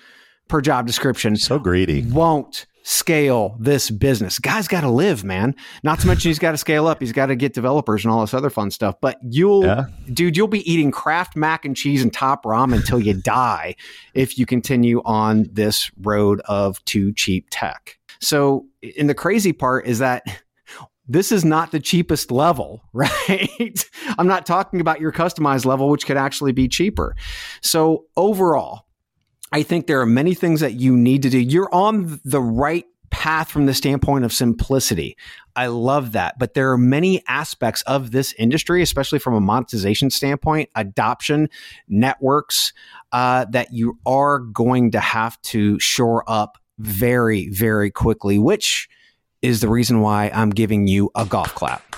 per 0.49 0.61
job 0.61 0.87
description. 0.87 1.37
So 1.37 1.59
greedy. 1.59 2.03
Won't 2.03 2.67
scale 2.83 3.57
this 3.61 3.91
business. 3.91 4.39
Guy's 4.39 4.69
got 4.69 4.81
to 4.83 4.91
live, 4.91 5.23
man. 5.23 5.55
Not 5.83 6.01
to 6.01 6.07
mention 6.07 6.31
he's 6.31 6.39
got 6.39 6.53
to 6.53 6.57
scale 6.57 6.87
up. 6.87 7.01
He's 7.01 7.13
got 7.13 7.27
to 7.27 7.37
get 7.37 7.53
developers 7.53 8.05
and 8.05 8.13
all 8.13 8.21
this 8.21 8.35
other 8.35 8.51
fun 8.51 8.71
stuff. 8.71 8.97
But 9.01 9.19
you'll, 9.23 9.65
yeah. 9.65 9.85
dude, 10.13 10.37
you'll 10.37 10.49
be 10.49 10.71
eating 10.71 10.91
Kraft 10.91 11.37
mac 11.37 11.65
and 11.65 11.77
cheese 11.77 12.03
and 12.03 12.13
top 12.13 12.45
ramen 12.45 12.77
until 12.77 13.01
you 13.01 13.15
die 13.15 13.77
if 14.15 14.39
you 14.39 14.47
continue 14.47 15.03
on 15.05 15.47
this 15.53 15.91
road 16.01 16.41
of 16.47 16.83
too 16.85 17.13
cheap 17.13 17.49
tech. 17.51 17.99
So, 18.21 18.67
and 18.99 19.09
the 19.09 19.15
crazy 19.15 19.53
part 19.53 19.87
is 19.87 19.99
that 19.99 20.23
this 21.11 21.33
is 21.33 21.45
not 21.45 21.73
the 21.73 21.81
cheapest 21.81 22.31
level, 22.31 22.85
right? 22.93 23.85
I'm 24.17 24.29
not 24.29 24.47
talking 24.47 24.81
about 24.81 25.01
your 25.01 25.13
customized 25.13 25.67
level, 25.67 25.89
which 25.89 26.07
could 26.07 26.17
actually 26.17 26.53
be 26.53 26.69
cheaper. 26.69 27.17
So 27.61 28.05
overall, 28.17 28.87
I 29.53 29.65
think 29.65 29.89
there 29.89 30.01
are 30.01 30.07
many 30.07 30.35
things 30.35 30.61
that 30.61 30.75
you 30.75 30.97
need 30.97 31.23
to 31.23 31.31
do. 31.31 31.41
You're 31.41 31.73
on 31.75 32.21
the 32.25 32.41
right 32.41 32.87
path 33.11 33.51
from 33.51 33.67
the 33.67 33.75
standpoint 33.75 34.25
of 34.25 34.33
simplicity. 34.33 35.17
I 35.57 35.67
love 35.67 36.13
that. 36.13 36.39
But 36.39 36.55
there 36.55 36.71
are 36.71 36.79
many 36.79 37.25
aspects 37.27 37.83
of 37.83 38.13
this 38.13 38.33
industry, 38.39 38.81
especially 38.81 39.19
from 39.19 39.35
a 39.35 39.41
monetization 39.41 40.11
standpoint, 40.11 40.71
adoption, 40.77 41.49
networks, 41.89 42.73
uh, 43.11 43.47
that 43.47 43.73
you 43.73 43.99
are 44.07 44.39
going 44.39 44.93
to 44.93 45.01
have 45.01 45.43
to 45.43 45.77
shore 45.81 46.23
up 46.29 46.57
very, 46.79 47.49
very 47.49 47.91
quickly, 47.91 48.39
which 48.39 48.89
is 49.43 49.61
the 49.61 49.69
reason 49.69 50.01
why 50.01 50.31
I'm 50.35 50.51
giving 50.51 50.87
you 50.87 51.11
a 51.15 51.25
golf 51.25 51.55
clap. 51.55 51.97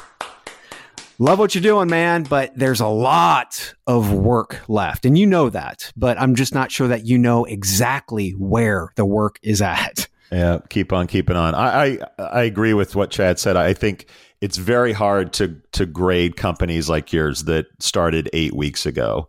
Love 1.18 1.38
what 1.38 1.54
you're 1.54 1.62
doing, 1.62 1.88
man, 1.88 2.24
but 2.24 2.50
there's 2.56 2.80
a 2.80 2.88
lot 2.88 3.74
of 3.86 4.12
work 4.12 4.60
left. 4.68 5.06
And 5.06 5.16
you 5.16 5.26
know 5.26 5.50
that, 5.50 5.92
but 5.96 6.20
I'm 6.20 6.34
just 6.34 6.54
not 6.54 6.72
sure 6.72 6.88
that 6.88 7.06
you 7.06 7.16
know 7.18 7.44
exactly 7.44 8.30
where 8.30 8.92
the 8.96 9.04
work 9.04 9.38
is 9.42 9.62
at. 9.62 10.08
Yeah, 10.32 10.60
keep 10.70 10.94
on 10.94 11.08
keeping 11.08 11.36
on. 11.36 11.54
I, 11.54 11.84
I, 11.84 11.98
I 12.18 12.42
agree 12.44 12.72
with 12.72 12.96
what 12.96 13.10
Chad 13.10 13.38
said. 13.38 13.58
I 13.58 13.74
think 13.74 14.06
it's 14.40 14.56
very 14.56 14.94
hard 14.94 15.34
to 15.34 15.60
to 15.72 15.84
grade 15.84 16.36
companies 16.36 16.88
like 16.88 17.12
yours 17.12 17.44
that 17.44 17.66
started 17.80 18.30
eight 18.32 18.54
weeks 18.54 18.86
ago. 18.86 19.28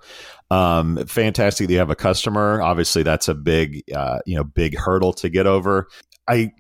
Um, 0.50 1.06
fantastic 1.06 1.68
that 1.68 1.74
you 1.74 1.80
have 1.80 1.90
a 1.90 1.96
customer. 1.96 2.62
Obviously, 2.62 3.04
that's 3.04 3.28
a 3.28 3.36
big 3.36 3.84
uh, 3.94 4.20
you 4.26 4.38
know 4.38 4.46
big 4.46 4.78
hurdle 4.78 5.12
to 5.16 5.28
get 5.28 5.46
over. 5.46 5.90
I 6.30 6.54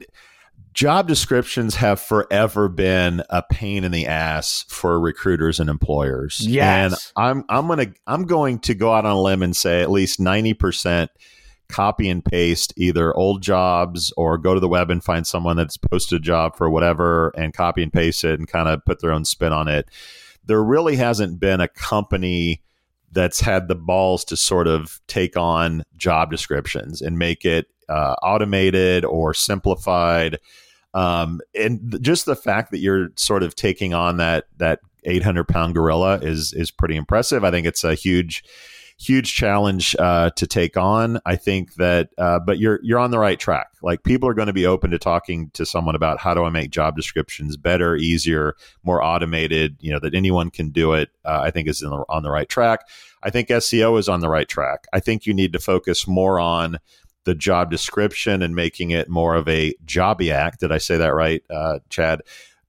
job 0.73 1.07
descriptions 1.07 1.75
have 1.75 1.99
forever 1.99 2.67
been 2.67 3.23
a 3.29 3.43
pain 3.43 3.83
in 3.83 3.91
the 3.91 4.07
ass 4.07 4.65
for 4.67 4.99
recruiters 4.99 5.59
and 5.59 5.69
employers. 5.69 6.45
Yes. 6.45 7.11
And 7.15 7.23
I'm 7.25 7.45
I'm 7.49 7.67
gonna 7.67 7.93
I'm 8.07 8.25
going 8.25 8.59
to 8.59 8.73
go 8.73 8.93
out 8.93 9.05
on 9.05 9.15
a 9.15 9.21
limb 9.21 9.43
and 9.43 9.55
say 9.55 9.81
at 9.81 9.91
least 9.91 10.19
ninety 10.19 10.53
percent 10.53 11.11
copy 11.69 12.09
and 12.09 12.23
paste 12.23 12.73
either 12.77 13.15
old 13.15 13.41
jobs 13.41 14.13
or 14.17 14.37
go 14.37 14.53
to 14.53 14.59
the 14.59 14.67
web 14.67 14.91
and 14.91 15.03
find 15.03 15.25
someone 15.25 15.55
that's 15.55 15.77
posted 15.77 16.21
a 16.21 16.23
job 16.23 16.55
for 16.55 16.69
whatever 16.69 17.29
and 17.35 17.53
copy 17.53 17.81
and 17.81 17.91
paste 17.91 18.23
it 18.23 18.37
and 18.37 18.47
kind 18.47 18.67
of 18.67 18.83
put 18.85 18.99
their 19.01 19.11
own 19.11 19.25
spin 19.25 19.53
on 19.53 19.67
it. 19.67 19.89
There 20.45 20.63
really 20.63 20.97
hasn't 20.97 21.39
been 21.39 21.61
a 21.61 21.67
company 21.67 22.61
that's 23.11 23.39
had 23.39 23.67
the 23.67 23.75
balls 23.75 24.25
to 24.25 24.35
sort 24.35 24.67
of 24.67 24.99
take 25.07 25.37
on 25.37 25.83
job 25.95 26.31
descriptions 26.31 27.01
and 27.01 27.17
make 27.17 27.45
it 27.45 27.67
uh, 27.89 28.15
automated 28.23 29.05
or 29.05 29.33
simplified. 29.33 30.39
Um, 30.93 31.41
and 31.55 31.97
just 32.01 32.25
the 32.25 32.35
fact 32.35 32.71
that 32.71 32.79
you're 32.79 33.09
sort 33.15 33.43
of 33.43 33.55
taking 33.55 33.93
on 33.93 34.17
that 34.17 34.45
that 34.57 34.79
800 35.05 35.47
pound 35.47 35.73
gorilla 35.73 36.19
is 36.19 36.53
is 36.53 36.71
pretty 36.71 36.95
impressive. 36.95 37.43
I 37.43 37.51
think 37.51 37.65
it's 37.67 37.83
a 37.83 37.95
huge 37.95 38.43
huge 39.03 39.33
challenge 39.33 39.95
uh, 39.99 40.29
to 40.31 40.47
take 40.47 40.77
on. 40.77 41.19
I 41.25 41.35
think 41.35 41.75
that, 41.75 42.09
uh, 42.17 42.39
but 42.39 42.59
you're 42.59 42.79
you're 42.83 42.99
on 42.99 43.11
the 43.11 43.19
right 43.19 43.39
track. 43.39 43.67
Like 43.81 44.03
people 44.03 44.29
are 44.29 44.33
going 44.33 44.47
to 44.47 44.53
be 44.53 44.65
open 44.65 44.91
to 44.91 44.99
talking 44.99 45.49
to 45.53 45.65
someone 45.65 45.95
about 45.95 46.19
how 46.19 46.33
do 46.33 46.43
I 46.43 46.49
make 46.49 46.71
job 46.71 46.95
descriptions 46.95 47.57
better, 47.57 47.95
easier, 47.95 48.55
more 48.83 49.03
automated. 49.03 49.77
You 49.79 49.91
know 49.93 49.99
that 49.99 50.15
anyone 50.15 50.49
can 50.49 50.69
do 50.69 50.93
it. 50.93 51.09
Uh, 51.25 51.41
I 51.43 51.51
think 51.51 51.67
is 51.67 51.79
the, 51.79 52.05
on 52.09 52.23
the 52.23 52.31
right 52.31 52.47
track. 52.47 52.87
I 53.23 53.29
think 53.29 53.47
SEO 53.49 53.97
is 53.99 54.09
on 54.09 54.19
the 54.19 54.29
right 54.29 54.47
track. 54.47 54.85
I 54.93 54.99
think 54.99 55.25
you 55.25 55.33
need 55.33 55.53
to 55.53 55.59
focus 55.59 56.07
more 56.07 56.39
on 56.39 56.77
the 57.25 57.35
job 57.35 57.71
description 57.71 58.41
and 58.41 58.55
making 58.55 58.91
it 58.91 59.09
more 59.09 59.35
of 59.35 59.47
a 59.47 59.73
Jobiak. 59.85 60.57
Did 60.57 60.71
I 60.71 60.77
say 60.77 60.97
that 60.97 61.13
right, 61.13 61.43
uh, 61.49 61.79
Chad? 61.89 62.21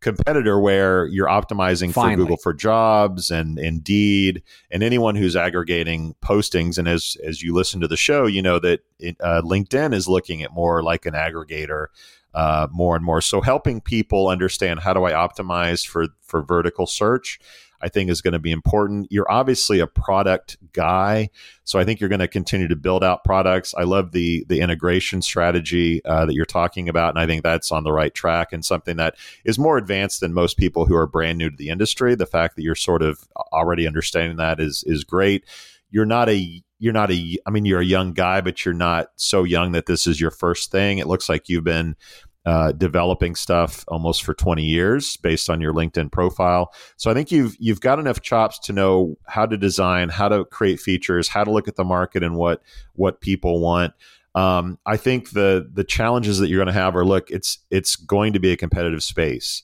competitor 0.05 0.61
where 0.61 1.07
you're 1.07 1.27
optimizing 1.27 1.91
Finally. 1.91 2.17
for 2.17 2.17
Google 2.19 2.37
for 2.37 2.53
Jobs 2.53 3.31
and 3.31 3.59
Indeed 3.59 4.43
and 4.71 4.83
anyone 4.83 5.17
who's 5.17 5.35
aggregating 5.35 6.15
postings. 6.23 6.77
And 6.77 6.87
as 6.87 7.17
as 7.25 7.43
you 7.43 7.55
listen 7.55 7.81
to 7.81 7.89
the 7.89 7.97
show, 7.97 8.27
you 8.27 8.43
know 8.43 8.59
that 8.59 8.81
it, 9.01 9.17
uh, 9.21 9.41
LinkedIn 9.43 9.95
is 9.95 10.07
looking 10.07 10.43
at 10.43 10.53
more 10.53 10.83
like 10.83 11.07
an 11.07 11.15
aggregator. 11.15 11.87
Uh, 12.35 12.67
more 12.73 12.97
and 12.97 13.05
more, 13.05 13.21
so 13.21 13.41
helping 13.41 13.81
people 13.81 14.27
understand 14.27 14.81
how 14.81 14.93
do 14.93 15.05
I 15.05 15.13
optimize 15.13 15.87
for 15.87 16.09
for 16.21 16.43
vertical 16.43 16.85
search, 16.85 17.39
I 17.85 17.89
think 17.89 18.09
is 18.09 18.23
going 18.23 18.33
to 18.33 18.39
be 18.39 18.51
important. 18.51 19.09
You're 19.11 19.31
obviously 19.31 19.79
a 19.79 19.87
product 19.87 20.57
guy, 20.73 21.29
so 21.65 21.79
I 21.79 21.85
think 21.85 22.01
you're 22.01 22.09
going 22.09 22.21
to 22.21 22.29
continue 22.29 22.67
to 22.67 22.77
build 22.77 23.05
out 23.05 23.25
products. 23.25 23.75
I 23.77 23.83
love 23.83 24.13
the 24.13 24.47
the 24.49 24.61
integration 24.61 25.21
strategy 25.21 26.03
uh, 26.07 26.25
that 26.25 26.35
you're 26.35 26.47
talking 26.47 26.89
about, 26.89 27.11
and 27.11 27.19
I 27.19 27.27
think 27.27 27.43
that's 27.43 27.71
on 27.71 27.85
the 27.85 27.93
right 27.93 28.15
track 28.15 28.53
and 28.53 28.65
something 28.65 28.97
that 28.97 29.17
is 29.45 29.59
more 29.59 29.77
advanced 29.77 30.21
than 30.21 30.33
most 30.33 30.57
people 30.57 30.87
who 30.87 30.97
are 30.97 31.07
brand 31.07 31.37
new 31.37 31.51
to 31.51 31.57
the 31.57 31.69
industry. 31.69 32.15
The 32.15 32.25
fact 32.25 32.57
that 32.57 32.63
you're 32.63 32.75
sort 32.75 33.03
of 33.03 33.29
already 33.53 33.87
understanding 33.87 34.39
that 34.39 34.61
is 34.61 34.83
is 34.87 35.05
great. 35.05 35.45
You're 35.91 36.07
not 36.07 36.31
a 36.31 36.63
you're 36.79 36.95
not 36.95 37.11
a 37.11 37.37
I 37.47 37.51
mean 37.51 37.67
you're 37.67 37.81
a 37.81 37.85
young 37.85 38.15
guy, 38.15 38.41
but 38.41 38.65
you're 38.65 38.73
not 38.73 39.09
so 39.17 39.45
young 39.45 39.73
that 39.73 39.85
this 39.85 40.07
is 40.07 40.21
your 40.21 40.31
first 40.31 40.71
thing. 40.71 40.99
It 40.99 41.07
looks 41.07 41.29
like 41.29 41.51
you've 41.51 41.65
been 41.65 41.97
uh, 42.47 42.73
developing 42.73 43.35
stuff 43.35 43.85
almost 43.89 44.23
for 44.23 44.35
20 44.35 44.63
years 44.63 45.17
based 45.17 45.49
on 45.49 45.61
your 45.61 45.73
LinkedIn 45.73 46.13
profile. 46.13 46.73
So 46.97 47.11
I 47.11 47.15
think 47.15 47.33
you've 47.33 47.57
you've 47.59 47.81
got 47.81 47.99
enough 47.99 48.21
chops 48.21 48.59
to 48.61 48.73
know 48.73 49.17
how 49.27 49.47
to 49.47 49.57
design, 49.57 50.11
how 50.11 50.29
to 50.29 50.45
create 50.45 50.81
features, 50.81 51.29
how 51.29 51.45
to 51.45 51.51
look 51.51 51.69
at 51.69 51.77
the 51.77 51.85
market 51.85 52.23
and 52.23 52.37
what 52.37 52.63
what 52.95 53.21
people 53.21 53.61
want. 53.61 53.95
Um, 54.35 54.79
I 54.85 54.97
think 54.97 55.31
the 55.31 55.71
the 55.73 55.85
challenges 55.85 56.39
that 56.39 56.49
you're 56.49 56.59
going 56.59 56.75
to 56.75 56.81
have 56.81 56.97
are 56.97 57.05
look, 57.05 57.31
it's 57.31 57.59
it's 57.71 57.97
going 57.97 58.35
to 58.35 58.41
be 58.41 58.53
a 58.53 58.57
competitive 58.57 59.03
space. 59.03 59.63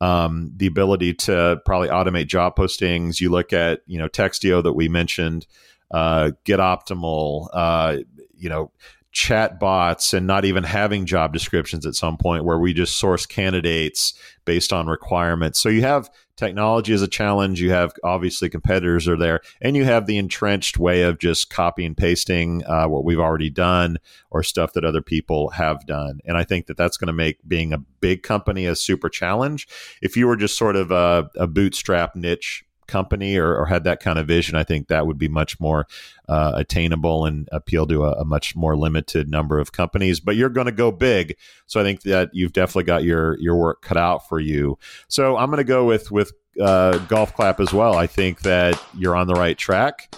Um, 0.00 0.52
the 0.56 0.66
ability 0.66 1.14
to 1.14 1.60
probably 1.64 1.88
automate 1.88 2.26
job 2.26 2.56
postings. 2.56 3.20
You 3.20 3.30
look 3.30 3.52
at 3.52 3.80
you 3.86 3.98
know 3.98 4.08
Textio 4.08 4.62
that 4.62 4.72
we 4.72 4.88
mentioned, 4.88 5.46
uh, 5.90 6.30
Get 6.44 6.60
Optimal. 6.60 7.48
Uh, 7.52 7.98
you 8.34 8.48
know 8.48 8.72
chat 9.12 9.60
bots 9.60 10.14
and 10.14 10.26
not 10.26 10.44
even 10.44 10.64
having 10.64 11.04
job 11.04 11.32
descriptions 11.32 11.84
at 11.84 11.94
some 11.94 12.16
point 12.16 12.44
where 12.44 12.58
we 12.58 12.72
just 12.72 12.96
source 12.96 13.26
candidates 13.26 14.14
based 14.46 14.72
on 14.72 14.86
requirements. 14.86 15.60
So 15.60 15.68
you 15.68 15.82
have 15.82 16.10
technology 16.36 16.94
as 16.94 17.02
a 17.02 17.08
challenge. 17.08 17.60
You 17.60 17.70
have 17.70 17.92
obviously 18.02 18.48
competitors 18.48 19.06
are 19.06 19.16
there, 19.16 19.40
and 19.60 19.76
you 19.76 19.84
have 19.84 20.06
the 20.06 20.16
entrenched 20.16 20.78
way 20.78 21.02
of 21.02 21.18
just 21.18 21.50
copy 21.50 21.84
and 21.84 21.96
pasting 21.96 22.64
uh, 22.64 22.86
what 22.86 23.04
we've 23.04 23.20
already 23.20 23.50
done 23.50 23.98
or 24.30 24.42
stuff 24.42 24.72
that 24.72 24.84
other 24.84 25.02
people 25.02 25.50
have 25.50 25.86
done. 25.86 26.20
And 26.24 26.38
I 26.38 26.44
think 26.44 26.66
that 26.66 26.78
that's 26.78 26.96
going 26.96 27.08
to 27.08 27.12
make 27.12 27.46
being 27.46 27.72
a 27.72 27.78
big 28.00 28.22
company 28.22 28.64
a 28.64 28.74
super 28.74 29.10
challenge. 29.10 29.68
If 30.00 30.16
you 30.16 30.26
were 30.26 30.36
just 30.36 30.56
sort 30.56 30.74
of 30.74 30.90
a, 30.90 31.30
a 31.36 31.46
bootstrap 31.46 32.16
niche 32.16 32.64
company 32.86 33.36
or, 33.36 33.56
or, 33.56 33.66
had 33.66 33.84
that 33.84 34.00
kind 34.00 34.18
of 34.18 34.26
vision, 34.26 34.56
I 34.56 34.64
think 34.64 34.88
that 34.88 35.06
would 35.06 35.18
be 35.18 35.28
much 35.28 35.58
more 35.60 35.86
uh, 36.28 36.52
attainable 36.54 37.24
and 37.24 37.48
appeal 37.52 37.86
to 37.86 38.04
a, 38.04 38.12
a, 38.20 38.24
much 38.24 38.54
more 38.56 38.76
limited 38.76 39.28
number 39.30 39.58
of 39.58 39.72
companies. 39.72 40.20
But 40.20 40.36
you're 40.36 40.48
going 40.48 40.66
to 40.66 40.72
go 40.72 40.90
big, 40.90 41.36
so 41.66 41.80
I 41.80 41.82
think 41.84 42.02
that 42.02 42.30
you've 42.32 42.52
definitely 42.52 42.84
got 42.84 43.04
your 43.04 43.38
your 43.38 43.56
work 43.56 43.82
cut 43.82 43.96
out 43.96 44.28
for 44.28 44.40
you. 44.40 44.78
So 45.08 45.36
I'm 45.36 45.46
going 45.46 45.58
to 45.58 45.64
go 45.64 45.84
with 45.84 46.10
with 46.10 46.32
uh, 46.60 46.98
golf 46.98 47.34
clap 47.34 47.60
as 47.60 47.72
well. 47.72 47.94
I 47.94 48.06
think 48.06 48.42
that 48.42 48.80
you're 48.96 49.16
on 49.16 49.26
the 49.26 49.34
right 49.34 49.56
track 49.56 50.14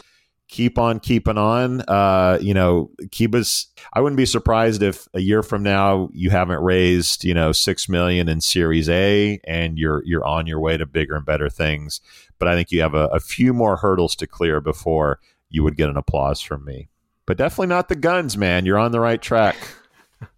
keep 0.55 0.79
on 0.79 1.01
keeping 1.01 1.37
on. 1.37 1.81
Uh, 1.83 2.39
you 2.41 2.55
know, 2.55 2.89
us. 3.35 3.67
I 3.93 4.01
wouldn't 4.01 4.17
be 4.17 4.25
surprised 4.25 4.83
if 4.83 5.09
a 5.13 5.21
year 5.21 5.43
from 5.43 5.65
now 5.65 6.11
you 6.13 6.31
haven't 6.31 6.63
raised, 6.63 7.25
you 7.25 7.35
know, 7.35 7.51
six 7.51 7.89
million 7.89 8.29
in 8.29 8.41
Series 8.41 8.89
A, 8.89 9.41
and 9.45 9.79
you're 9.79 10.03
you're 10.05 10.25
on 10.25 10.47
your 10.47 10.61
way 10.61 10.77
to 10.77 10.87
bigger 10.87 11.17
and 11.17 11.27
better 11.27 11.51
things. 11.51 12.01
But 12.39 12.47
I 12.47 12.55
think 12.55 12.71
you 12.71 12.81
have 12.83 12.95
a, 12.95 13.07
a 13.09 13.19
few 13.19 13.53
more 13.53 13.77
hurdles 13.77 14.15
to 14.17 14.29
clear 14.29 14.61
before 14.61 15.19
you 15.51 15.65
would 15.65 15.77
get 15.77 15.91
an 15.91 15.97
applause 15.97 16.41
from 16.41 16.65
me. 16.65 16.89
But 17.27 17.37
definitely 17.37 17.69
not 17.69 17.89
the 17.89 17.97
guns, 17.97 18.37
man. 18.37 18.65
You're 18.65 18.79
on 18.79 18.93
the 18.93 19.01
right 19.01 19.21
track. 19.21 19.57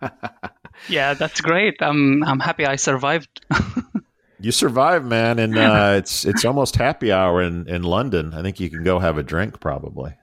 yeah, 0.89 1.13
that's 1.13 1.43
great. 1.43 1.77
I'm 1.81 2.25
I'm 2.25 2.41
happy 2.41 2.65
I 2.65 2.77
survived. 2.77 3.29
You 4.41 4.53
survive, 4.53 5.05
man, 5.05 5.39
and 5.39 5.57
uh, 5.57 5.95
it's 5.99 6.25
it's 6.25 6.45
almost 6.45 6.77
happy 6.77 7.13
hour 7.13 7.43
in 7.43 7.69
in 7.69 7.83
London. 7.83 8.35
I 8.35 8.43
think 8.43 8.61
you 8.61 8.69
can 8.71 8.85
go 8.85 8.99
have 8.99 9.19
a 9.19 9.23
drink, 9.23 9.61
probably. 9.61 10.15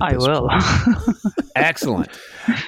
I 0.00 0.16
will. 0.16 0.48
Excellent. 1.56 2.08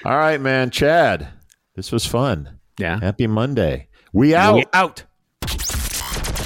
All 0.05 0.17
right, 0.17 0.41
man, 0.41 0.71
Chad. 0.71 1.29
This 1.75 1.91
was 1.91 2.07
fun. 2.07 2.59
Yeah. 2.79 3.01
Happy 3.01 3.27
Monday. 3.27 3.89
We 4.13 4.35
out. 4.35 4.55
We 4.55 4.65
out. 4.73 5.05